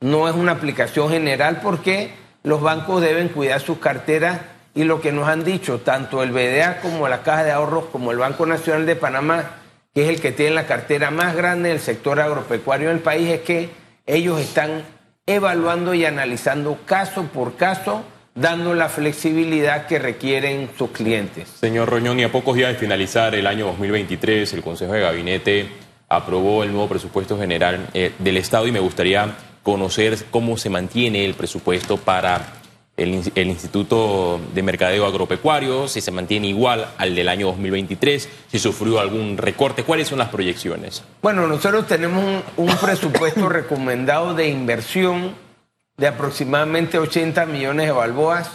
No 0.00 0.28
es 0.28 0.34
una 0.34 0.52
aplicación 0.52 1.10
general 1.10 1.60
porque 1.62 2.10
los 2.42 2.60
bancos 2.60 3.02
deben 3.02 3.28
cuidar 3.28 3.60
sus 3.60 3.78
carteras 3.78 4.40
y 4.74 4.84
lo 4.84 5.00
que 5.00 5.12
nos 5.12 5.28
han 5.28 5.44
dicho, 5.44 5.80
tanto 5.80 6.22
el 6.22 6.32
BDA 6.32 6.80
como 6.80 7.08
la 7.08 7.22
Caja 7.22 7.44
de 7.44 7.52
Ahorros 7.52 7.86
como 7.86 8.10
el 8.10 8.18
Banco 8.18 8.46
Nacional 8.46 8.86
de 8.86 8.96
Panamá, 8.96 9.50
que 9.94 10.04
es 10.04 10.08
el 10.08 10.20
que 10.20 10.32
tiene 10.32 10.54
la 10.54 10.66
cartera 10.66 11.10
más 11.10 11.34
grande 11.36 11.70
del 11.70 11.80
sector 11.80 12.20
agropecuario 12.20 12.88
del 12.88 13.00
país, 13.00 13.28
es 13.28 13.40
que 13.40 13.70
ellos 14.06 14.40
están 14.40 14.82
evaluando 15.26 15.92
y 15.92 16.04
analizando 16.04 16.78
caso 16.86 17.24
por 17.24 17.56
caso, 17.56 18.04
dando 18.36 18.74
la 18.74 18.88
flexibilidad 18.88 19.86
que 19.86 19.98
requieren 19.98 20.70
sus 20.78 20.90
clientes. 20.90 21.48
Señor 21.48 21.88
Roñón, 21.88 22.20
y 22.20 22.22
a 22.22 22.30
pocos 22.30 22.54
días 22.54 22.70
de 22.72 22.78
finalizar 22.78 23.34
el 23.34 23.48
año 23.48 23.66
2023, 23.66 24.52
el 24.52 24.62
Consejo 24.62 24.92
de 24.92 25.00
Gabinete 25.00 25.68
aprobó 26.08 26.62
el 26.62 26.70
nuevo 26.70 26.88
presupuesto 26.88 27.36
general 27.38 27.88
eh, 27.92 28.12
del 28.20 28.36
Estado 28.36 28.68
y 28.68 28.72
me 28.72 28.78
gustaría 28.78 29.34
conocer 29.64 30.16
cómo 30.30 30.56
se 30.56 30.70
mantiene 30.70 31.24
el 31.24 31.34
presupuesto 31.34 31.96
para 31.96 32.52
el, 32.96 33.46
Instituto 33.48 34.40
de 34.54 34.62
Mercadeo 34.62 35.06
Agropecuario, 35.06 35.86
si 35.86 36.00
se 36.00 36.10
mantiene 36.10 36.48
igual 36.48 36.88
al 36.96 37.14
del 37.14 37.28
año 37.28 37.48
2023, 37.48 38.28
si 38.50 38.58
sufrió 38.58 39.00
algún 39.00 39.36
recorte, 39.36 39.84
¿cuáles 39.84 40.08
son 40.08 40.18
las 40.18 40.30
proyecciones? 40.30 41.04
Bueno, 41.20 41.46
nosotros 41.46 41.86
tenemos 41.86 42.24
un, 42.24 42.68
un 42.68 42.76
presupuesto 42.76 43.48
recomendado 43.50 44.34
de 44.34 44.48
inversión 44.48 45.34
de 45.98 46.06
aproximadamente 46.06 46.98
80 46.98 47.44
millones 47.46 47.86
de 47.86 47.92
balboas. 47.92 48.50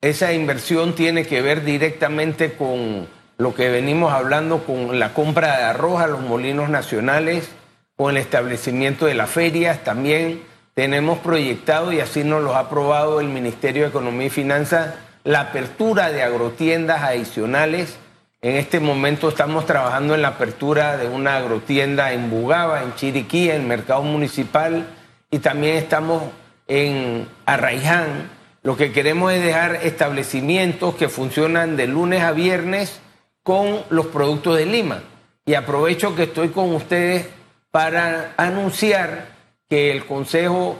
Esa 0.00 0.32
inversión 0.32 0.94
tiene 0.94 1.26
que 1.26 1.42
ver 1.42 1.64
directamente 1.64 2.52
con 2.52 3.08
lo 3.38 3.54
que 3.54 3.68
venimos 3.68 4.12
hablando, 4.12 4.64
con 4.64 5.00
la 5.00 5.14
compra 5.14 5.56
de 5.58 5.64
arroz 5.64 6.00
a 6.00 6.06
los 6.06 6.20
molinos 6.20 6.68
nacionales, 6.68 7.48
con 7.96 8.10
el 8.12 8.22
establecimiento 8.22 9.06
de 9.06 9.14
las 9.14 9.30
ferias 9.30 9.82
también 9.82 10.42
tenemos 10.78 11.18
proyectado, 11.18 11.92
y 11.92 11.98
así 11.98 12.22
nos 12.22 12.40
lo 12.40 12.54
ha 12.54 12.60
aprobado 12.60 13.18
el 13.18 13.26
Ministerio 13.26 13.82
de 13.82 13.88
Economía 13.88 14.28
y 14.28 14.30
Finanzas, 14.30 14.94
la 15.24 15.40
apertura 15.40 16.12
de 16.12 16.22
agrotiendas 16.22 17.02
adicionales. 17.02 17.98
En 18.42 18.54
este 18.54 18.78
momento 18.78 19.28
estamos 19.28 19.66
trabajando 19.66 20.14
en 20.14 20.22
la 20.22 20.28
apertura 20.28 20.96
de 20.96 21.08
una 21.08 21.38
agrotienda 21.38 22.12
en 22.12 22.30
Bugaba, 22.30 22.84
en 22.84 22.94
Chiriquí, 22.94 23.50
en 23.50 23.62
el 23.62 23.66
mercado 23.66 24.02
municipal, 24.02 24.86
y 25.32 25.40
también 25.40 25.74
estamos 25.74 26.22
en 26.68 27.26
Arraiján. 27.44 28.30
Lo 28.62 28.76
que 28.76 28.92
queremos 28.92 29.32
es 29.32 29.42
dejar 29.42 29.80
establecimientos 29.82 30.94
que 30.94 31.08
funcionan 31.08 31.76
de 31.76 31.88
lunes 31.88 32.22
a 32.22 32.30
viernes 32.30 33.00
con 33.42 33.80
los 33.90 34.06
productos 34.06 34.56
de 34.56 34.66
Lima. 34.66 35.02
Y 35.44 35.54
aprovecho 35.54 36.14
que 36.14 36.22
estoy 36.22 36.50
con 36.50 36.72
ustedes 36.72 37.26
para 37.72 38.34
anunciar 38.36 39.37
que 39.68 39.90
el 39.90 40.06
Consejo 40.06 40.76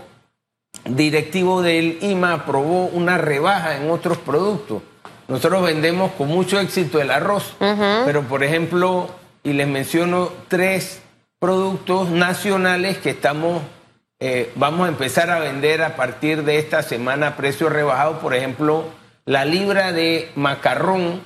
Directivo 0.84 1.62
del 1.62 1.98
IMA 2.02 2.32
aprobó 2.32 2.86
una 2.86 3.18
rebaja 3.18 3.76
en 3.76 3.90
otros 3.90 4.18
productos. 4.18 4.82
Nosotros 5.26 5.62
vendemos 5.62 6.12
con 6.12 6.28
mucho 6.28 6.58
éxito 6.58 7.00
el 7.00 7.10
arroz, 7.10 7.54
pero 7.58 8.22
por 8.22 8.42
ejemplo, 8.42 9.10
y 9.42 9.52
les 9.52 9.68
menciono 9.68 10.30
tres 10.48 11.02
productos 11.38 12.08
nacionales 12.08 12.98
que 12.98 13.10
estamos, 13.10 13.62
eh, 14.20 14.50
vamos 14.54 14.86
a 14.86 14.88
empezar 14.88 15.30
a 15.30 15.38
vender 15.38 15.82
a 15.82 15.96
partir 15.96 16.44
de 16.44 16.58
esta 16.58 16.82
semana 16.82 17.28
a 17.28 17.36
precio 17.36 17.68
rebajado. 17.68 18.20
Por 18.20 18.34
ejemplo, 18.34 18.84
la 19.26 19.44
libra 19.44 19.92
de 19.92 20.30
macarrón 20.34 21.20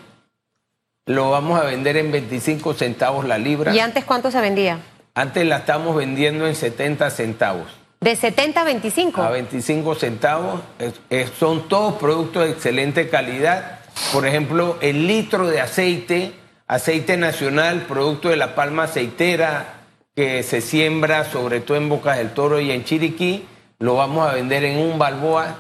lo 1.07 1.31
vamos 1.31 1.61
a 1.61 1.65
vender 1.65 1.97
en 1.97 2.11
25 2.11 2.75
centavos 2.75 3.27
la 3.27 3.39
libra. 3.39 3.73
¿Y 3.75 3.79
antes 3.79 4.05
cuánto 4.05 4.31
se 4.31 4.41
vendía? 4.41 4.81
Antes 5.15 5.47
la 5.47 5.59
estamos 5.59 5.95
vendiendo 5.95 6.47
en 6.47 6.55
70 6.55 7.11
centavos. 7.11 7.67
¿De 8.01 8.17
70 8.17 8.63
a 8.63 8.65
25? 8.65 9.23
A 9.23 9.31
25 9.31 9.95
centavos. 9.95 10.63
son 11.39 11.69
todos 11.69 11.95
productos 11.95 12.45
de 12.45 12.51
excelente 12.51 13.11
calidad. 13.11 13.81
Por 14.13 14.27
ejemplo, 14.27 14.79
el 14.81 15.07
litro 15.07 15.47
de 15.47 15.61
aceite, 15.61 16.33
aceite 16.67 17.19
nacional, 17.19 17.83
producto 17.83 18.31
de 18.31 18.37
la 18.37 18.55
palma 18.55 18.85
aceitera, 18.85 19.75
que 20.17 20.43
se 20.43 20.63
siembra 20.63 21.25
sobre 21.25 21.61
todo 21.61 21.77
en 21.77 21.91
Bocas 21.91 22.17
del 22.17 22.31
Toro 22.33 22.59
y 22.59 22.71
en 22.71 22.85
Chiriquí, 22.85 23.45
lo 23.81 23.97
vamos 23.97 24.27
a 24.29 24.33
vender 24.33 24.65
en 24.65 24.79
un 24.79 24.99
balboa. 24.99 25.59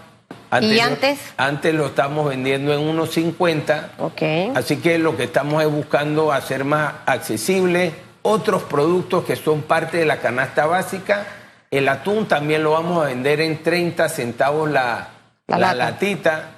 ¿Y 0.62 0.80
antes? 0.80 1.18
antes 1.36 1.74
lo 1.74 1.86
estamos 1.86 2.28
vendiendo 2.28 2.72
en 2.72 2.80
unos 2.80 3.10
50. 3.10 3.92
Ok. 3.98 4.22
Así 4.54 4.76
que 4.78 4.98
lo 4.98 5.14
que 5.16 5.24
estamos 5.24 5.62
es 5.62 5.70
buscando 5.70 6.32
hacer 6.32 6.64
más 6.64 6.94
accesible 7.04 7.92
otros 8.22 8.62
productos 8.62 9.24
que 9.24 9.36
son 9.36 9.62
parte 9.62 9.98
de 9.98 10.06
la 10.06 10.18
canasta 10.20 10.66
básica. 10.66 11.26
El 11.70 11.88
atún 11.88 12.26
también 12.26 12.62
lo 12.62 12.72
vamos 12.72 13.02
a 13.02 13.08
vender 13.08 13.40
en 13.40 13.62
30 13.62 14.08
centavos 14.08 14.70
la, 14.70 15.08
La 15.46 15.74
latita. 15.74 16.50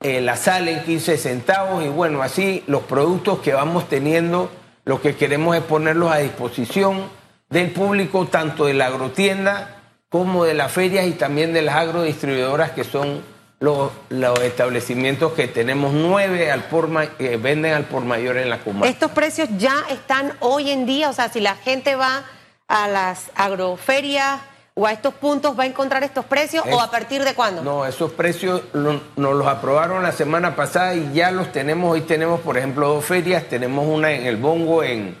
Eh, 0.00 0.20
la 0.20 0.36
sal 0.36 0.68
en 0.68 0.84
15 0.84 1.16
centavos 1.16 1.84
y 1.84 1.88
bueno, 1.88 2.22
así 2.22 2.62
los 2.68 2.82
productos 2.82 3.40
que 3.40 3.52
vamos 3.52 3.88
teniendo, 3.88 4.48
lo 4.84 5.02
que 5.02 5.16
queremos 5.16 5.56
es 5.56 5.62
ponerlos 5.64 6.12
a 6.12 6.18
disposición 6.18 7.08
del 7.50 7.72
público, 7.72 8.26
tanto 8.26 8.66
de 8.66 8.74
la 8.74 8.86
agrotienda 8.86 9.78
como 10.08 10.44
de 10.44 10.54
las 10.54 10.70
ferias 10.70 11.06
y 11.06 11.12
también 11.12 11.52
de 11.52 11.62
las 11.62 11.74
agrodistribuidoras 11.74 12.70
que 12.70 12.84
son 12.84 13.22
los, 13.60 13.90
los 14.10 14.38
establecimientos 14.40 15.32
que 15.32 15.48
tenemos 15.48 15.92
nueve 15.92 16.50
al 16.52 16.64
por 16.64 16.88
ma- 16.88 17.06
que 17.16 17.36
venden 17.36 17.72
al 17.74 17.84
por 17.84 18.02
mayor 18.04 18.36
en 18.36 18.50
la 18.50 18.58
comarca. 18.60 18.88
Estos 18.88 19.10
precios 19.10 19.48
ya 19.58 19.74
están 19.90 20.32
hoy 20.40 20.70
en 20.70 20.86
día, 20.86 21.10
o 21.10 21.12
sea, 21.12 21.28
si 21.28 21.40
la 21.40 21.56
gente 21.56 21.96
va 21.96 22.22
a 22.68 22.86
las 22.88 23.30
agroferias 23.34 24.40
o 24.74 24.86
a 24.86 24.92
estos 24.92 25.12
puntos, 25.14 25.58
¿va 25.58 25.64
a 25.64 25.66
encontrar 25.66 26.04
estos 26.04 26.24
precios 26.24 26.64
o 26.70 26.80
a 26.80 26.88
partir 26.90 27.24
de 27.24 27.34
cuándo? 27.34 27.64
No, 27.64 27.84
esos 27.84 28.12
precios 28.12 28.62
lo- 28.72 29.00
nos 29.16 29.34
los 29.34 29.46
aprobaron 29.48 30.04
la 30.04 30.12
semana 30.12 30.54
pasada 30.54 30.94
y 30.94 31.12
ya 31.12 31.32
los 31.32 31.50
tenemos. 31.50 31.90
Hoy 31.92 32.02
tenemos, 32.02 32.38
por 32.40 32.56
ejemplo, 32.56 32.86
dos 32.88 33.04
ferias. 33.04 33.42
Tenemos 33.48 33.84
una 33.88 34.12
en 34.12 34.24
el 34.26 34.36
Bongo, 34.36 34.84
en, 34.84 35.16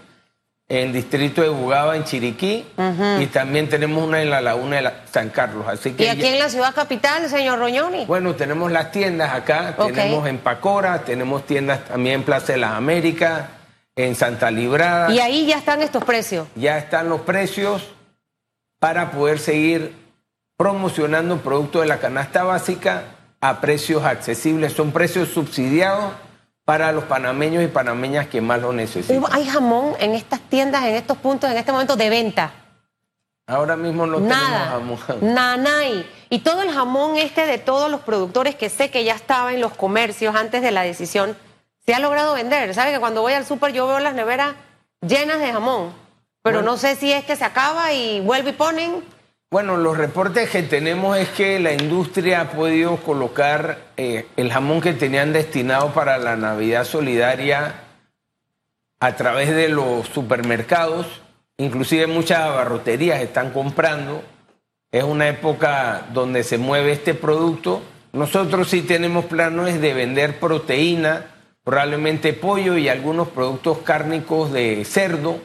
en 0.70 0.88
el 0.88 0.92
distrito 0.92 1.40
de 1.40 1.48
Bugaba, 1.48 1.96
en 1.96 2.04
Chiriquí, 2.04 2.66
y 3.20 3.26
también 3.26 3.68
tenemos 3.70 4.06
una 4.06 4.20
en 4.20 4.28
la 4.28 4.42
Laguna 4.42 4.76
de 4.76 4.82
la- 4.82 4.94
San 5.10 5.30
Carlos. 5.30 5.66
Así 5.66 5.92
que 5.92 6.04
¿Y 6.04 6.08
aquí 6.08 6.20
ya- 6.22 6.32
en 6.34 6.38
la 6.38 6.50
ciudad 6.50 6.74
capital, 6.74 7.26
señor 7.30 7.58
Roñoni? 7.58 8.04
bueno, 8.04 8.34
tenemos 8.34 8.70
las 8.70 8.92
tiendas 8.92 9.32
acá, 9.32 9.74
tenemos 9.76 10.28
en 10.28 10.38
Pacora, 10.38 11.04
tenemos 11.04 11.46
tiendas 11.46 11.86
también 11.86 12.16
en 12.16 12.22
Plaza 12.22 12.52
de 12.52 12.58
las 12.58 12.72
Américas, 12.72 13.46
en 13.96 14.14
Santa 14.14 14.50
Librada. 14.50 15.10
Y 15.10 15.20
ahí 15.20 15.46
ya 15.46 15.56
están 15.56 15.80
estos 15.80 16.04
precios. 16.04 16.46
ya 16.54 16.76
están 16.76 17.08
los 17.08 17.22
precios 17.22 17.82
para 18.78 19.10
poder 19.10 19.38
seguir 19.38 19.94
promocionando 20.58 21.38
productos 21.38 21.82
de 21.82 21.88
la 21.88 21.98
canasta 21.98 22.42
básica 22.44 23.04
a 23.40 23.60
precios 23.60 24.04
accesibles. 24.04 24.72
Son 24.74 24.92
precios 24.92 25.28
subsidiados 25.30 26.12
para 26.68 26.92
los 26.92 27.04
panameños 27.04 27.64
y 27.64 27.66
panameñas 27.68 28.26
que 28.26 28.42
más 28.42 28.60
lo 28.60 28.74
necesitan. 28.74 29.24
Hay 29.32 29.46
jamón 29.48 29.94
en 30.00 30.12
estas 30.14 30.38
tiendas, 30.50 30.84
en 30.84 30.96
estos 30.96 31.16
puntos, 31.16 31.50
en 31.50 31.56
este 31.56 31.72
momento 31.72 31.96
de 31.96 32.10
venta. 32.10 32.50
Ahora 33.46 33.74
mismo 33.74 34.06
no 34.06 34.20
Nada. 34.20 34.74
tenemos 34.74 35.00
jamón. 35.00 35.32
Nanay. 35.34 36.06
Y 36.28 36.40
todo 36.40 36.60
el 36.60 36.70
jamón 36.70 37.16
este 37.16 37.46
de 37.46 37.56
todos 37.56 37.90
los 37.90 38.02
productores 38.02 38.54
que 38.54 38.68
sé 38.68 38.90
que 38.90 39.02
ya 39.02 39.14
estaba 39.14 39.54
en 39.54 39.62
los 39.62 39.72
comercios 39.72 40.36
antes 40.36 40.60
de 40.60 40.70
la 40.70 40.82
decisión, 40.82 41.38
se 41.86 41.94
ha 41.94 42.00
logrado 42.00 42.34
vender. 42.34 42.74
¿Sabe 42.74 42.92
que 42.92 43.00
cuando 43.00 43.22
voy 43.22 43.32
al 43.32 43.46
súper 43.46 43.72
yo 43.72 43.86
veo 43.86 43.98
las 43.98 44.12
neveras 44.12 44.54
llenas 45.00 45.38
de 45.38 45.50
jamón? 45.50 45.94
Pero 46.42 46.58
Bueno. 46.58 46.72
no 46.72 46.76
sé 46.76 46.96
si 46.96 47.10
es 47.10 47.24
que 47.24 47.34
se 47.34 47.46
acaba 47.46 47.94
y 47.94 48.20
vuelve 48.20 48.50
y 48.50 48.52
ponen. 48.52 49.02
Bueno, 49.50 49.78
los 49.78 49.96
reportes 49.96 50.50
que 50.50 50.62
tenemos 50.62 51.16
es 51.16 51.30
que 51.30 51.58
la 51.58 51.72
industria 51.72 52.42
ha 52.42 52.50
podido 52.50 52.98
colocar 52.98 53.78
eh, 53.96 54.26
el 54.36 54.52
jamón 54.52 54.82
que 54.82 54.92
tenían 54.92 55.32
destinado 55.32 55.94
para 55.94 56.18
la 56.18 56.36
Navidad 56.36 56.84
Solidaria 56.84 57.76
a 59.00 59.16
través 59.16 59.48
de 59.48 59.70
los 59.70 60.06
supermercados, 60.08 61.06
inclusive 61.56 62.06
muchas 62.06 62.40
abarroterías 62.40 63.22
están 63.22 63.50
comprando. 63.50 64.22
Es 64.92 65.04
una 65.04 65.28
época 65.28 66.08
donde 66.12 66.42
se 66.42 66.58
mueve 66.58 66.92
este 66.92 67.14
producto. 67.14 67.80
Nosotros 68.12 68.68
sí 68.68 68.82
tenemos 68.82 69.24
planes 69.24 69.80
de 69.80 69.94
vender 69.94 70.40
proteína, 70.40 71.24
probablemente 71.64 72.34
pollo 72.34 72.76
y 72.76 72.90
algunos 72.90 73.28
productos 73.28 73.78
cárnicos 73.78 74.52
de 74.52 74.84
cerdo 74.84 75.38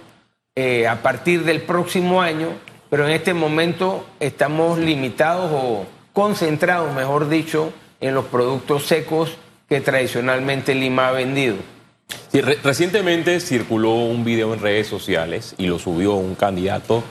eh, 0.55 0.89
a 0.89 1.01
partir 1.01 1.45
del 1.45 1.61
próximo 1.61 2.21
año, 2.21 2.49
pero 2.93 3.07
en 3.07 3.13
este 3.15 3.33
momento 3.33 4.05
estamos 4.19 4.77
limitados 4.77 5.49
o 5.51 5.87
concentrados, 6.13 6.93
mejor 6.93 7.27
dicho, 7.27 7.73
en 7.99 8.13
los 8.13 8.25
productos 8.25 8.85
secos 8.85 9.31
que 9.67 9.81
tradicionalmente 9.81 10.75
Lima 10.75 11.07
ha 11.07 11.11
vendido. 11.11 11.55
Recientemente 12.61 13.39
circuló 13.39 13.95
un 13.95 14.23
video 14.23 14.53
en 14.53 14.59
redes 14.59 14.85
sociales 14.85 15.55
y 15.57 15.65
lo 15.65 15.79
subió 15.79 16.13
un 16.13 16.35
candidato 16.35 17.03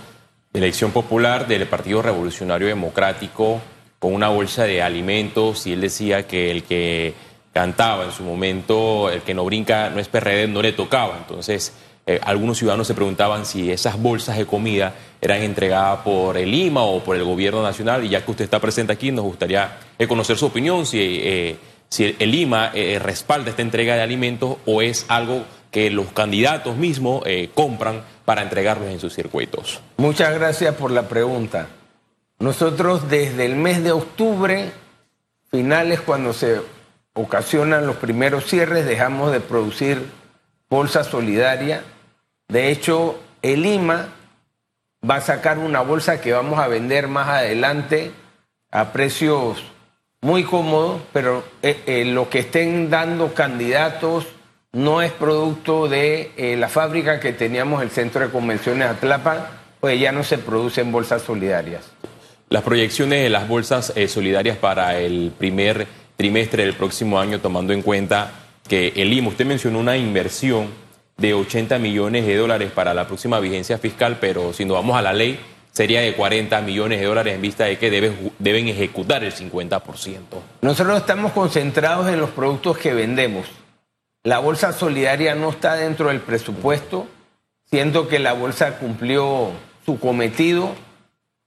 de 0.53 0.61
elección 0.61 0.93
popular 0.93 1.49
del 1.49 1.67
Partido 1.67 2.01
Revolucionario 2.01 2.69
Democrático 2.69 3.61
con 3.99 4.15
una 4.15 4.29
bolsa 4.29 4.63
de 4.63 4.83
alimentos 4.83 5.67
y 5.67 5.73
él 5.73 5.81
decía 5.81 6.29
que 6.29 6.53
el 6.53 6.63
que 6.63 7.13
cantaba 7.53 8.05
en 8.05 8.13
su 8.13 8.23
momento, 8.23 9.11
el 9.11 9.23
que 9.23 9.35
no 9.35 9.45
brinca 9.45 9.91
no 9.91 9.99
es 9.99 10.07
PRD, 10.07 10.47
no 10.47 10.63
le 10.63 10.75
tocaba. 10.75 11.17
Entonces, 11.19 11.73
eh, 12.07 12.21
algunos 12.23 12.59
ciudadanos 12.59 12.87
se 12.87 12.95
preguntaban 12.95 13.47
si 13.47 13.71
esas 13.71 14.01
bolsas 14.01 14.37
de 14.37 14.47
comida 14.47 14.95
eran 15.21 15.43
entregadas 15.43 16.01
por 16.01 16.37
el 16.37 16.51
Lima 16.51 16.83
o 16.83 17.03
por 17.05 17.17
el 17.17 17.25
gobierno 17.25 17.63
nacional 17.63 18.05
y 18.05 18.09
ya 18.09 18.25
que 18.25 18.31
usted 18.33 18.45
está 18.45 18.59
presente 18.59 18.93
aquí, 18.93 19.13
nos 19.13 19.25
gustaría 19.25 19.79
eh, 19.99 20.07
conocer 20.07 20.37
su 20.37 20.47
opinión, 20.47 20.85
si... 20.87 20.99
eh, 21.01 21.57
si 21.93 22.17
el 22.19 22.31
Lima 22.31 22.71
eh, 22.73 22.99
respalda 22.99 23.51
esta 23.51 23.61
entrega 23.61 23.95
de 23.95 24.01
alimentos 24.01 24.57
o 24.65 24.81
es 24.81 25.05
algo 25.09 25.45
que 25.71 25.91
los 25.91 26.07
candidatos 26.07 26.75
mismos 26.75 27.23
compran 27.53 28.03
para 28.25 28.41
entregarlos 28.41 28.89
en 28.89 28.99
sus 28.99 29.13
circuitos. 29.15 29.81
Muchas 29.99 30.33
gracias 30.33 30.75
por 30.75 30.91
la 30.91 31.07
pregunta. 31.07 31.69
Nosotros 32.39 33.11
desde 33.11 33.45
el 33.45 33.57
mes 33.57 33.85
de 33.85 33.93
octubre, 33.93 34.73
finales 35.51 36.01
cuando 36.01 36.33
se 36.33 36.63
ocasionan 37.13 37.87
los 37.87 37.97
primeros 37.97 38.47
cierres, 38.47 38.87
dejamos 38.87 39.31
de 39.31 39.41
producir 39.41 40.03
bolsa 40.73 41.05
solidaria. 41.05 41.83
De 42.49 42.71
hecho, 42.71 43.21
el 43.43 43.61
Lima 43.61 44.09
va 45.09 45.17
a 45.17 45.21
sacar 45.21 45.59
una 45.59 45.83
bolsa 45.83 46.23
que 46.23 46.33
vamos 46.33 46.59
a 46.59 46.67
vender 46.67 47.09
más 47.09 47.29
adelante 47.29 48.11
a 48.71 48.91
precios 48.91 49.63
muy 50.23 50.45
cómodos, 50.45 51.03
pero 51.13 51.45
eh, 51.63 51.83
eh, 51.85 52.05
lo 52.07 52.31
que 52.31 52.39
estén 52.39 52.89
dando 52.89 53.35
candidatos 53.35 54.27
no 54.73 55.03
es 55.03 55.13
producto 55.13 55.89
de 55.89 56.33
eh, 56.39 56.57
la 56.57 56.71
fábrica 56.71 57.21
que 57.21 57.35
teníamos 57.35 57.83
el 57.83 57.91
centro 57.91 58.23
de 58.23 58.31
convenciones 58.31 58.89
Atlapa, 58.89 59.51
pues 59.79 60.01
ya 60.01 60.11
no 60.11 60.25
se 60.25 60.39
producen 60.39 60.91
bolsas 60.91 61.21
solidarias. 61.21 61.85
Las 62.49 62.63
proyecciones 62.63 63.23
de 63.23 63.29
las 63.29 63.47
bolsas 63.47 63.93
eh, 63.95 64.09
solidarias 64.09 64.57
para 64.57 64.99
el 64.99 65.35
primer 65.37 65.87
trimestre 66.17 66.65
del 66.65 66.73
próximo 66.73 67.21
año, 67.21 67.41
tomando 67.41 67.75
en 67.75 67.83
cuenta 67.83 68.42
que 68.69 68.93
el 68.97 69.11
Lima, 69.11 69.29
usted 69.29 69.47
mencionó 69.47 69.79
una 69.79 69.97
inversión 69.97 70.69
de 71.17 71.35
80 71.35 71.79
millones 71.79 72.27
de 72.27 72.37
dólares 72.37 72.71
para 72.73 72.95
la 72.95 73.07
próxima 73.07 73.41
vigencia 73.41 73.79
fiscal, 73.79 74.19
pero 74.21 74.53
si 74.53 74.65
nos 74.65 74.77
vamos 74.77 74.97
a 74.97 75.03
la 75.03 75.13
ley, 75.13 75.39
sería 75.73 76.01
de 76.01 76.15
40 76.15 76.61
millones 76.63 77.01
de 77.01 77.07
dólares 77.07 77.35
en 77.35 77.43
vista 77.43 77.65
de 77.65 77.79
que 77.79 77.91
deben, 77.91 78.33
deben 78.39 78.69
ejecutar 78.69 79.25
el 79.25 79.33
50%. 79.33 80.21
Nosotros 80.63 80.99
estamos 80.99 81.33
concentrados 81.33 82.09
en 82.09 82.21
los 82.21 82.31
productos 82.31 82.79
que 82.79 82.93
vendemos. 82.93 83.47
La 84.25 84.39
bolsa 84.39 84.73
solidaria 84.73 85.35
no 85.35 85.51
está 85.51 85.75
dentro 85.75 86.09
del 86.09 86.21
presupuesto. 86.21 87.07
Siento 87.71 88.07
que 88.07 88.19
la 88.19 88.35
bolsa 88.35 88.79
cumplió 88.79 89.51
su 89.85 89.99
cometido, 89.99 90.75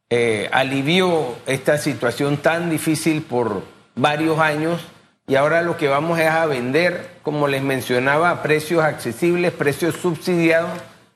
eh, 0.10 0.50
alivió 0.52 1.36
esta 1.46 1.78
situación 1.78 2.38
tan 2.38 2.70
difícil 2.70 3.22
por 3.22 3.64
varios 3.96 4.40
años 4.40 4.82
y 5.28 5.36
ahora 5.36 5.62
lo 5.62 5.78
que 5.78 5.88
vamos 5.88 6.20
es 6.20 6.28
a 6.28 6.46
vender, 6.46 7.10
como 7.24 7.48
les 7.48 7.64
mencionaba, 7.64 8.30
a 8.30 8.44
precios 8.44 8.84
accesibles, 8.84 9.52
precios 9.52 9.96
subsidiados, 9.96 10.72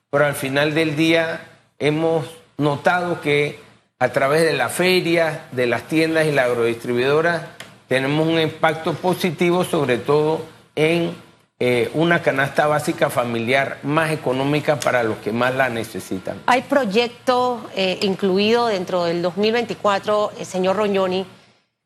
pero 0.10 0.26
al 0.26 0.36
final 0.36 0.74
del 0.74 0.95
día 0.95 1.41
hemos 1.78 2.26
notado 2.58 3.22
que 3.22 3.60
a 4.00 4.10
través 4.10 4.43
de 4.43 4.54
las 4.54 4.72
ferias, 4.72 5.39
de 5.52 5.67
las 5.67 5.84
tiendas 5.84 6.26
y 6.26 6.32
la 6.32 6.45
agrodistribuidora 6.45 7.50
tenemos 7.88 8.28
un 8.28 8.39
impacto 8.39 8.93
positivo 8.93 9.63
sobre 9.63 9.98
todo 9.98 10.41
en 10.76 11.13
eh, 11.60 11.91
una 11.93 12.22
canasta 12.22 12.67
básica 12.67 13.10
familiar 13.10 13.80
más 13.84 14.12
económica 14.12 14.80
para 14.80 15.04
los 15.04 15.17
que 15.17 15.34
más 15.34 15.54
la 15.56 15.67
necesitan. 15.67 16.38
Hay 16.45 16.62
proyectos 16.62 17.62
eh, 17.76 18.00
incluidos 18.02 18.72
dentro 18.72 19.04
del 19.04 19.22
2024, 19.22 20.32
eh, 20.39 20.45
señor 20.45 20.78
Roñoni, 20.78 21.26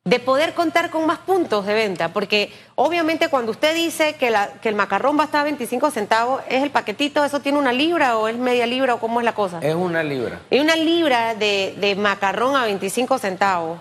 de 0.06 0.18
poder 0.20 0.52
contar 0.52 0.90
con 0.90 1.06
más 1.06 1.18
puntos 1.20 1.64
de 1.64 1.72
venta, 1.72 2.10
porque 2.10 2.52
obviamente 2.74 3.28
cuando 3.30 3.52
usted 3.52 3.74
dice 3.74 4.16
que, 4.16 4.28
la- 4.30 4.48
que 4.60 4.68
el 4.68 4.74
macarrón 4.74 5.16
va 5.18 5.22
a 5.22 5.24
estar 5.26 5.40
a 5.40 5.44
25 5.44 5.90
centavos, 5.90 6.42
¿es 6.46 6.62
el 6.62 6.70
paquetito, 6.70 7.24
eso 7.24 7.40
tiene 7.40 7.56
una 7.58 7.72
libra 7.72 8.18
o 8.18 8.28
es 8.28 8.36
media 8.36 8.66
libra 8.66 8.94
o 8.94 9.00
cómo 9.00 9.20
es 9.20 9.24
la 9.24 9.34
cosa? 9.34 9.60
Es 9.62 9.74
una 9.74 10.02
libra. 10.02 10.40
Hay 10.50 10.60
una 10.60 10.76
libra 10.76 11.34
de, 11.34 11.74
de 11.78 11.94
macarrón 11.96 12.54
a 12.54 12.64
25 12.66 13.16
centavos, 13.18 13.80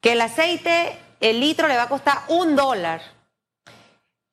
que 0.00 0.12
el 0.12 0.20
aceite, 0.22 0.98
el 1.20 1.38
litro 1.38 1.68
le 1.68 1.76
va 1.76 1.84
a 1.84 1.88
costar 1.88 2.18
un 2.26 2.56
dólar, 2.56 3.00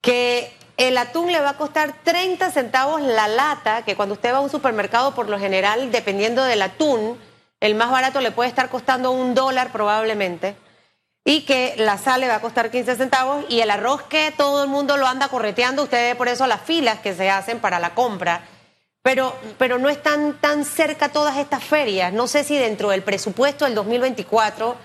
que 0.02 0.52
el 0.78 0.98
atún 0.98 1.32
le 1.32 1.40
va 1.40 1.52
a 1.52 1.58
costar 1.58 1.94
30 2.04 2.50
centavos 2.50 3.00
la 3.02 3.28
lata, 3.28 3.84
que 3.84 3.96
cuando 3.96 4.14
usted 4.16 4.34
va 4.34 4.38
a 4.38 4.42
un 4.42 4.50
supermercado, 4.50 5.14
por 5.14 5.30
lo 5.30 5.38
general, 5.38 5.92
dependiendo 5.92 6.44
del 6.44 6.64
atún, 6.64 7.16
el 7.60 7.76
más 7.76 7.92
barato 7.92 8.22
le 8.22 8.32
puede 8.32 8.50
estar 8.50 8.70
costando 8.70 9.12
un 9.12 9.36
dólar 9.36 9.72
probablemente. 9.72 10.56
Y 11.30 11.42
que 11.42 11.74
la 11.76 11.98
sal 11.98 12.22
le 12.22 12.30
va 12.30 12.36
a 12.36 12.40
costar 12.40 12.72
15 12.72 12.96
centavos 12.96 13.44
y 13.50 13.60
el 13.60 13.70
arroz 13.70 14.04
que 14.04 14.32
todo 14.38 14.64
el 14.64 14.70
mundo 14.70 14.96
lo 14.96 15.06
anda 15.08 15.28
correteando, 15.28 15.84
usted 15.84 16.12
ve 16.12 16.16
por 16.16 16.30
eso 16.30 16.48
las 16.48 16.62
filas 16.62 17.00
que 17.00 17.14
se 17.14 17.30
hacen 17.30 17.60
para 17.60 17.80
la 17.80 17.94
compra. 17.94 18.46
Pero, 19.02 19.36
pero 19.58 19.78
no 19.78 19.90
están 19.90 20.40
tan 20.40 20.64
cerca 20.64 21.10
todas 21.10 21.36
estas 21.36 21.66
ferias. 21.66 22.14
No 22.14 22.28
sé 22.28 22.46
si 22.46 22.58
dentro 22.58 22.92
del 22.92 23.04
presupuesto 23.04 23.66
del 23.66 23.76
2024 23.76 24.78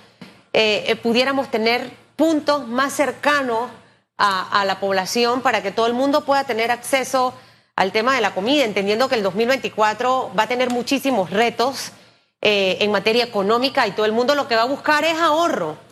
eh, 0.52 0.84
eh, 0.88 0.96
pudiéramos 0.96 1.48
tener 1.48 1.88
puntos 2.16 2.66
más 2.66 2.92
cercanos 2.92 3.70
a, 4.18 4.64
la 4.64 4.80
población 4.80 5.42
para 5.42 5.62
que 5.62 5.70
todo 5.70 5.86
el 5.86 5.94
mundo 5.94 6.24
pueda 6.24 6.42
tener 6.42 6.72
acceso 6.72 7.34
al 7.76 7.92
tema 7.92 8.16
de 8.16 8.20
la 8.20 8.34
comida, 8.34 8.64
entendiendo 8.64 9.08
que 9.08 9.14
el 9.14 9.22
2024 9.22 10.32
va 10.36 10.42
a 10.42 10.48
tener 10.48 10.70
muchísimos 10.70 11.30
retos 11.30 11.92
eh, 12.40 12.78
en 12.80 12.90
materia 12.90 13.22
económica 13.22 13.86
y 13.86 13.92
todo 13.92 14.06
el 14.06 14.12
mundo 14.12 14.34
lo 14.34 14.48
que 14.48 14.56
va 14.56 14.62
a 14.62 14.66
buscar 14.66 15.04
es 15.04 15.16
ahorro. 15.20 15.91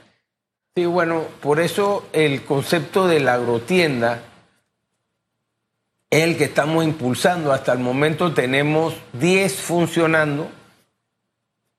Sí, 0.77 0.87
bueno, 0.87 1.25
por 1.41 1.59
eso 1.59 2.07
el 2.13 2.45
concepto 2.45 3.09
de 3.09 3.19
la 3.19 3.35
agrotienda 3.35 4.23
es 6.11 6.23
el 6.23 6.37
que 6.37 6.45
estamos 6.45 6.85
impulsando. 6.85 7.53
Hasta 7.53 7.73
el 7.73 7.81
momento 7.81 8.33
tenemos 8.33 8.95
10 9.15 9.53
funcionando. 9.57 10.49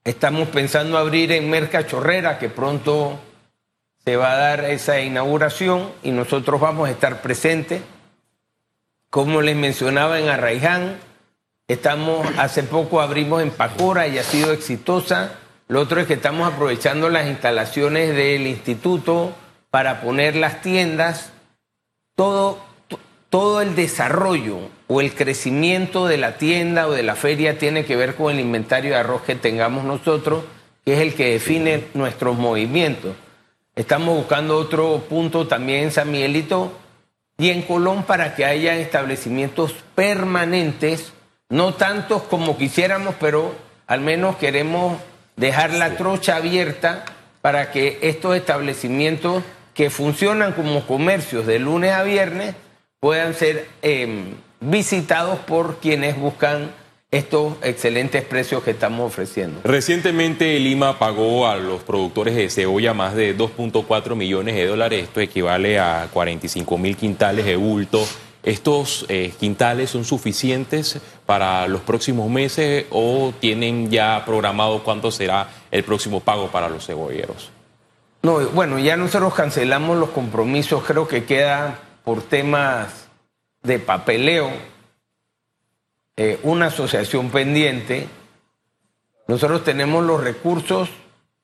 Estamos 0.04 0.50
pensando 0.50 0.98
abrir 0.98 1.32
en 1.32 1.50
Merca 1.50 1.88
Chorrera, 1.88 2.38
que 2.38 2.50
pronto 2.50 3.20
se 4.04 4.16
va 4.18 4.32
a 4.32 4.38
dar 4.38 4.66
esa 4.66 5.00
inauguración 5.00 5.92
y 6.04 6.12
nosotros 6.12 6.60
vamos 6.60 6.90
a 6.90 6.92
estar 6.92 7.22
presentes. 7.22 7.82
Como 9.10 9.42
les 9.42 9.56
mencionaba 9.56 10.20
en 10.20 10.28
Arraiján, 10.28 10.98
estamos, 11.68 12.28
hace 12.38 12.64
poco 12.64 13.00
abrimos 13.00 13.42
en 13.42 13.52
Pacora 13.52 14.08
y 14.08 14.18
ha 14.18 14.24
sido 14.24 14.52
exitosa. 14.52 15.38
Lo 15.72 15.80
otro 15.80 16.02
es 16.02 16.08
que 16.08 16.16
estamos 16.16 16.52
aprovechando 16.52 17.10
las 17.10 17.28
instalaciones 17.28 18.14
del 18.14 18.46
instituto 18.46 19.34
para 19.70 20.02
poner 20.02 20.36
las 20.36 20.62
tiendas. 20.62 21.32
Todo, 22.18 22.58
todo 23.30 23.62
el 23.62 23.74
desarrollo 23.74 24.58
o 24.90 25.00
el 25.00 25.16
crecimiento 25.16 26.08
de 26.08 26.18
la 26.18 26.36
tienda 26.36 26.90
o 26.90 26.92
de 26.92 27.04
la 27.04 27.16
feria 27.16 27.58
tiene 27.58 27.86
que 27.86 27.96
ver 27.96 28.16
con 28.16 28.34
el 28.34 28.42
inventario 28.42 28.92
de 28.92 28.98
arroz 28.98 29.22
que 29.22 29.36
tengamos 29.36 29.86
nosotros, 29.86 30.44
que 30.84 30.96
es 30.96 31.00
el 31.00 31.14
que 31.14 31.32
define 31.32 31.86
nuestros 31.94 32.38
movimientos. 32.38 33.16
Estamos 33.74 34.18
buscando 34.18 34.58
otro 34.58 35.06
punto 35.08 35.48
también 35.48 35.86
en 35.86 35.92
San 35.92 36.12
Miguelito 36.12 36.74
y 37.38 37.50
en 37.50 37.62
Colón 37.62 38.04
para 38.04 38.36
que 38.36 38.44
haya 38.44 38.76
establecimientos 38.76 39.74
permanentes, 39.96 41.14
no 41.48 41.76
tantos 41.76 42.24
como 42.24 42.58
quisiéramos, 42.58 43.16
pero 43.22 43.56
al 43.88 44.02
menos 44.02 44.36
queremos 44.36 44.98
dejar 45.42 45.74
la 45.74 45.98
trocha 45.98 46.38
abierta 46.38 47.04
para 47.42 47.72
que 47.72 47.98
estos 48.04 48.36
establecimientos 48.36 49.44
que 49.74 49.90
funcionan 49.90 50.54
como 50.54 50.86
comercios 50.86 51.48
de 51.48 51.58
lunes 51.58 51.92
a 51.92 52.04
viernes 52.04 52.54
puedan 53.00 53.34
ser 53.34 53.68
em, 53.82 54.36
visitados 54.60 55.40
por 55.40 55.80
quienes 55.80 56.18
buscan 56.18 56.70
estos 57.10 57.56
excelentes 57.64 58.24
precios 58.24 58.64
que 58.64 58.72
estamos 58.72 59.08
ofreciendo. 59.08 59.62
Recientemente 59.64 60.58
Lima 60.60 61.00
pagó 61.00 61.48
a 61.48 61.58
los 61.58 61.82
productores 61.82 62.36
de 62.36 62.50
cebolla 62.50 62.94
más 62.94 63.16
de 63.16 63.36
2.4 63.36 64.16
millones 64.16 64.56
de 64.56 64.68
dólares, 64.68 65.04
esto 65.04 65.20
equivale 65.20 65.80
a 65.80 66.08
45 66.14 66.78
mil 66.78 66.96
quintales 66.96 67.46
de 67.46 67.56
bulto. 67.56 68.08
¿Estos 68.44 69.06
eh, 69.08 69.34
quintales 69.40 69.92
son 69.92 70.04
suficientes 70.04 71.00
para 71.26 71.68
los 71.68 71.82
próximos 71.82 72.30
meses 72.30 72.86
o 72.90 73.34
tienen 73.40 73.92
ya 73.92 74.24
programado 74.26 74.84
cuánto 74.84 75.12
será 75.12 75.48
el 75.70 75.84
próximo 75.84 76.22
pago 76.22 76.48
para 76.48 76.68
los 76.68 76.88
cebolleros? 76.88 77.52
No, 78.24 78.40
bueno, 78.50 78.80
ya 78.80 78.98
nosotros 78.98 79.34
cancelamos 79.34 79.98
los 79.98 80.10
compromisos, 80.10 80.84
creo 80.84 81.08
que 81.08 81.26
queda 81.26 81.80
por 82.04 82.24
temas 82.24 83.08
de 83.62 83.78
papeleo 83.78 84.50
eh, 86.18 86.40
una 86.44 86.68
asociación 86.68 87.30
pendiente. 87.30 88.08
Nosotros 89.28 89.64
tenemos 89.64 90.04
los 90.04 90.24
recursos. 90.24 90.90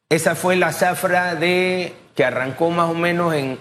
Esa 0.10 0.36
fue 0.36 0.56
la 0.56 0.74
zafra 0.74 1.36
de 1.36 1.94
que 2.16 2.26
arrancó 2.26 2.70
más 2.70 2.90
o 2.90 2.94
menos 2.94 3.34
en 3.34 3.58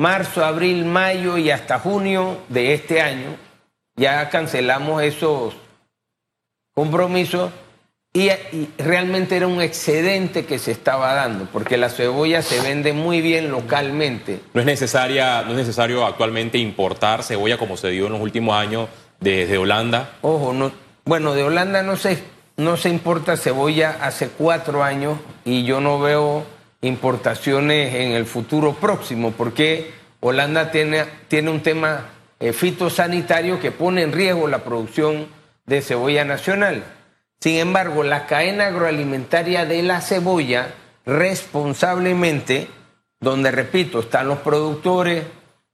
marzo, 0.00 0.42
abril, 0.42 0.86
mayo 0.86 1.36
y 1.36 1.50
hasta 1.50 1.78
junio 1.78 2.38
de 2.48 2.72
este 2.72 3.02
año. 3.02 3.36
Ya 3.96 4.30
cancelamos 4.30 5.02
esos 5.02 5.54
compromisos 6.74 7.50
y, 8.14 8.30
y, 8.30 8.70
realmente 8.78 9.36
era 9.36 9.46
un 9.46 9.60
excedente 9.60 10.46
que 10.46 10.58
se 10.58 10.72
estaba 10.72 11.12
dando, 11.12 11.44
porque 11.52 11.76
la 11.76 11.90
cebolla 11.90 12.40
se 12.40 12.62
vende 12.62 12.94
muy 12.94 13.20
bien 13.20 13.50
localmente. 13.50 14.40
No 14.54 14.62
es, 14.62 14.66
necesaria, 14.66 15.42
no 15.42 15.50
es 15.50 15.58
necesario 15.58 16.06
actualmente 16.06 16.56
importar 16.56 17.22
cebolla 17.22 17.58
como 17.58 17.76
se 17.76 17.90
dio 17.90 18.06
en 18.06 18.12
los 18.12 18.22
últimos 18.22 18.56
años 18.56 18.88
desde 19.20 19.58
Holanda. 19.58 20.12
Ojo, 20.22 20.54
no, 20.54 20.72
bueno, 21.04 21.34
de 21.34 21.42
Holanda 21.42 21.82
no 21.82 21.96
se, 21.96 22.22
no 22.56 22.78
se 22.78 22.88
importa 22.88 23.36
cebolla 23.36 23.98
hace 24.00 24.28
cuatro 24.30 24.82
años 24.82 25.18
y 25.44 25.64
yo 25.64 25.82
no 25.82 26.00
veo 26.00 26.46
importaciones 26.82 27.94
en 27.94 28.12
el 28.12 28.26
futuro 28.26 28.74
próximo, 28.74 29.32
porque 29.32 29.92
Holanda 30.20 30.70
tiene, 30.70 31.04
tiene 31.28 31.50
un 31.50 31.62
tema 31.62 32.06
eh, 32.38 32.52
fitosanitario 32.52 33.60
que 33.60 33.70
pone 33.70 34.02
en 34.02 34.12
riesgo 34.12 34.48
la 34.48 34.64
producción 34.64 35.28
de 35.66 35.82
cebolla 35.82 36.24
nacional. 36.24 36.84
Sin 37.40 37.56
embargo, 37.56 38.02
la 38.02 38.26
cadena 38.26 38.66
agroalimentaria 38.66 39.64
de 39.64 39.82
la 39.82 40.00
cebolla 40.00 40.74
responsablemente, 41.06 42.68
donde 43.18 43.50
repito, 43.50 44.00
están 44.00 44.28
los 44.28 44.38
productores, 44.38 45.24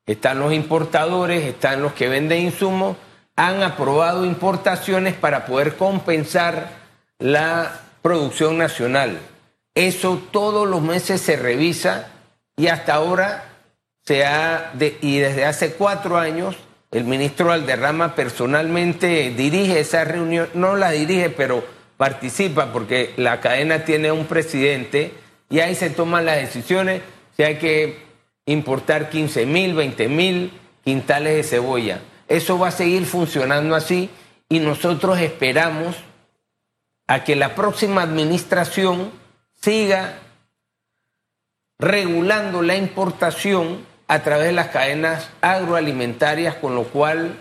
están 0.07 0.39
los 0.39 0.53
importadores, 0.53 1.45
están 1.45 1.83
los 1.83 1.93
que 1.93 2.09
venden 2.09 2.43
insumos, 2.43 2.97
han 3.35 3.63
aprobado 3.63 4.25
importaciones 4.25 5.15
para 5.15 5.47
poder 5.47 5.77
compensar 5.77 6.71
la 7.19 7.81
producción 8.03 8.59
nacional. 8.59 9.19
Eso 9.77 10.23
todos 10.33 10.67
los 10.67 10.81
meses 10.81 11.21
se 11.21 11.37
revisa 11.37 12.09
y 12.57 12.69
hasta 12.69 12.95
ahora 12.95 13.45
se 14.07 14.25
ha, 14.25 14.73
y 15.03 15.19
desde 15.19 15.45
hace 15.45 15.75
cuatro 15.75 16.17
años, 16.17 16.57
el 16.91 17.05
ministro 17.05 17.53
Alderrama 17.53 18.15
personalmente 18.15 19.35
dirige 19.37 19.79
esa 19.79 20.03
reunión, 20.05 20.49
no 20.55 20.77
la 20.77 20.93
dirige, 20.93 21.29
pero 21.29 21.63
participa 21.99 22.73
porque 22.73 23.13
la 23.19 23.41
cadena 23.43 23.85
tiene 23.85 24.11
un 24.11 24.25
presidente 24.25 25.13
y 25.51 25.61
ahí 25.61 25.75
se 25.75 25.91
toman 25.91 26.25
las 26.25 26.37
decisiones 26.37 27.03
si 27.37 27.43
hay 27.43 27.57
que 27.57 27.99
importar 28.47 29.11
15 29.11 29.45
mil, 29.45 29.75
20 29.75 30.09
mil 30.09 30.53
quintales 30.85 31.37
de 31.37 31.43
cebolla. 31.43 32.01
Eso 32.29 32.59
va 32.59 32.69
a 32.69 32.73
seguir 32.73 33.05
funcionando 33.05 33.75
así 33.75 34.09
y 34.49 34.59
nosotros 34.59 35.21
esperamos 35.21 35.97
a 37.07 37.25
que 37.25 37.37
la 37.37 37.55
próxima 37.55 38.01
administración 38.01 39.26
siga 39.67 40.21
regulando 41.81 42.63
la 42.63 42.77
importación 42.77 43.85
a 44.07 44.21
través 44.21 44.47
de 44.47 44.53
las 44.53 44.69
cadenas 44.69 45.29
agroalimentarias, 45.41 46.55
con 46.55 46.77
lo 46.77 46.85
cual 46.85 47.37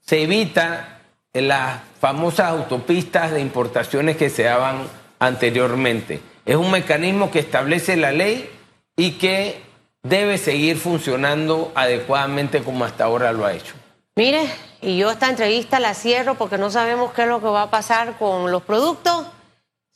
se 0.00 0.22
evita 0.22 1.00
las 1.34 1.82
famosas 2.00 2.48
autopistas 2.48 3.32
de 3.32 3.42
importaciones 3.42 4.16
que 4.16 4.30
se 4.30 4.44
daban 4.44 4.88
anteriormente. 5.18 6.22
Es 6.46 6.56
un 6.56 6.70
mecanismo 6.70 7.30
que 7.30 7.40
establece 7.40 7.94
la 7.98 8.12
ley 8.12 8.48
y 8.96 9.18
que 9.18 9.60
debe 10.02 10.38
seguir 10.38 10.78
funcionando 10.78 11.72
adecuadamente 11.74 12.62
como 12.62 12.86
hasta 12.86 13.04
ahora 13.04 13.32
lo 13.32 13.44
ha 13.44 13.52
hecho. 13.52 13.74
Mire, 14.16 14.50
y 14.80 14.96
yo 14.96 15.10
esta 15.10 15.28
entrevista 15.28 15.78
la 15.78 15.92
cierro 15.92 16.36
porque 16.36 16.56
no 16.56 16.70
sabemos 16.70 17.12
qué 17.12 17.24
es 17.24 17.28
lo 17.28 17.40
que 17.40 17.48
va 17.48 17.64
a 17.64 17.70
pasar 17.70 18.16
con 18.16 18.50
los 18.50 18.62
productos. 18.62 19.26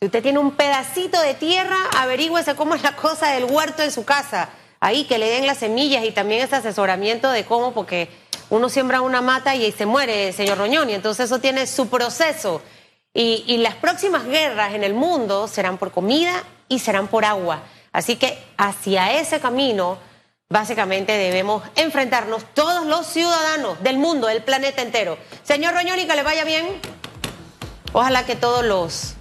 Si 0.00 0.06
usted 0.06 0.22
tiene 0.22 0.38
un 0.38 0.52
pedacito 0.52 1.20
de 1.20 1.34
tierra, 1.34 1.76
averígüese 1.96 2.54
cómo 2.56 2.74
es 2.74 2.82
la 2.82 2.96
cosa 2.96 3.30
del 3.30 3.44
huerto 3.44 3.82
en 3.82 3.90
su 3.90 4.04
casa. 4.04 4.50
Ahí 4.80 5.04
que 5.04 5.18
le 5.18 5.30
den 5.30 5.46
las 5.46 5.58
semillas 5.58 6.04
y 6.04 6.10
también 6.10 6.42
ese 6.42 6.56
asesoramiento 6.56 7.30
de 7.30 7.44
cómo, 7.44 7.72
porque 7.72 8.10
uno 8.50 8.68
siembra 8.68 9.00
una 9.00 9.22
mata 9.22 9.54
y 9.54 9.72
se 9.72 9.86
muere, 9.86 10.32
señor 10.32 10.58
Roñón, 10.58 10.90
y 10.90 10.94
entonces 10.94 11.26
eso 11.26 11.38
tiene 11.38 11.66
su 11.66 11.88
proceso. 11.88 12.60
Y, 13.14 13.44
y 13.46 13.58
las 13.58 13.76
próximas 13.76 14.26
guerras 14.26 14.74
en 14.74 14.84
el 14.84 14.92
mundo 14.92 15.48
serán 15.48 15.78
por 15.78 15.90
comida 15.90 16.42
y 16.68 16.80
serán 16.80 17.08
por 17.08 17.24
agua. 17.24 17.62
Así 17.92 18.16
que 18.16 18.36
hacia 18.58 19.18
ese 19.18 19.40
camino 19.40 19.98
básicamente 20.50 21.12
debemos 21.12 21.62
enfrentarnos 21.76 22.44
todos 22.52 22.86
los 22.86 23.06
ciudadanos 23.06 23.82
del 23.82 23.98
mundo, 23.98 24.26
del 24.26 24.42
planeta 24.42 24.82
entero. 24.82 25.16
Señor 25.44 25.74
Roñoni, 25.74 26.06
que 26.06 26.14
le 26.14 26.22
vaya 26.22 26.44
bien. 26.44 26.66
Ojalá 27.92 28.26
que 28.26 28.36
todos 28.36 28.64
los 28.64 29.14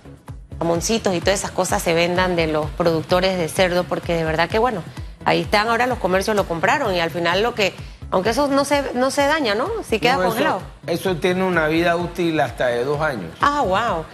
jamoncitos 0.60 1.14
y 1.16 1.20
todas 1.20 1.40
esas 1.40 1.52
cosas 1.52 1.82
se 1.82 1.94
vendan 1.94 2.36
de 2.36 2.48
los 2.48 2.68
productores 2.72 3.38
de 3.38 3.48
cerdo, 3.50 3.84
porque 3.84 4.14
de 4.16 4.24
verdad 4.24 4.50
que 4.50 4.60
bueno, 4.60 4.84
ahí 5.26 5.42
están 5.42 5.68
ahora 5.70 5.88
los 5.88 6.00
comercios 6.00 6.36
lo 6.36 6.46
compraron 6.48 6.94
y 6.96 7.00
al 7.00 7.10
final 7.12 7.42
lo 7.44 7.54
que 7.56 7.74
Aunque 8.12 8.30
eso 8.30 8.48
no 8.48 8.64
se, 8.64 8.94
no 8.94 9.10
se 9.10 9.26
daña, 9.26 9.56
¿no? 9.56 9.68
Si 9.90 9.98
queda 10.00 10.14
No, 10.18 10.20
eso- 10.22 10.30
congelado. 10.30 10.62
eso 10.86 11.16
tiene 11.16 11.44
una 11.44 11.68
vida 11.68 11.96
útil 11.96 12.40
hasta 12.42 12.68
de 12.68 12.84
dos 12.86 13.02
años. 13.02 13.32
Ah, 13.42 13.62
wow. 13.64 14.06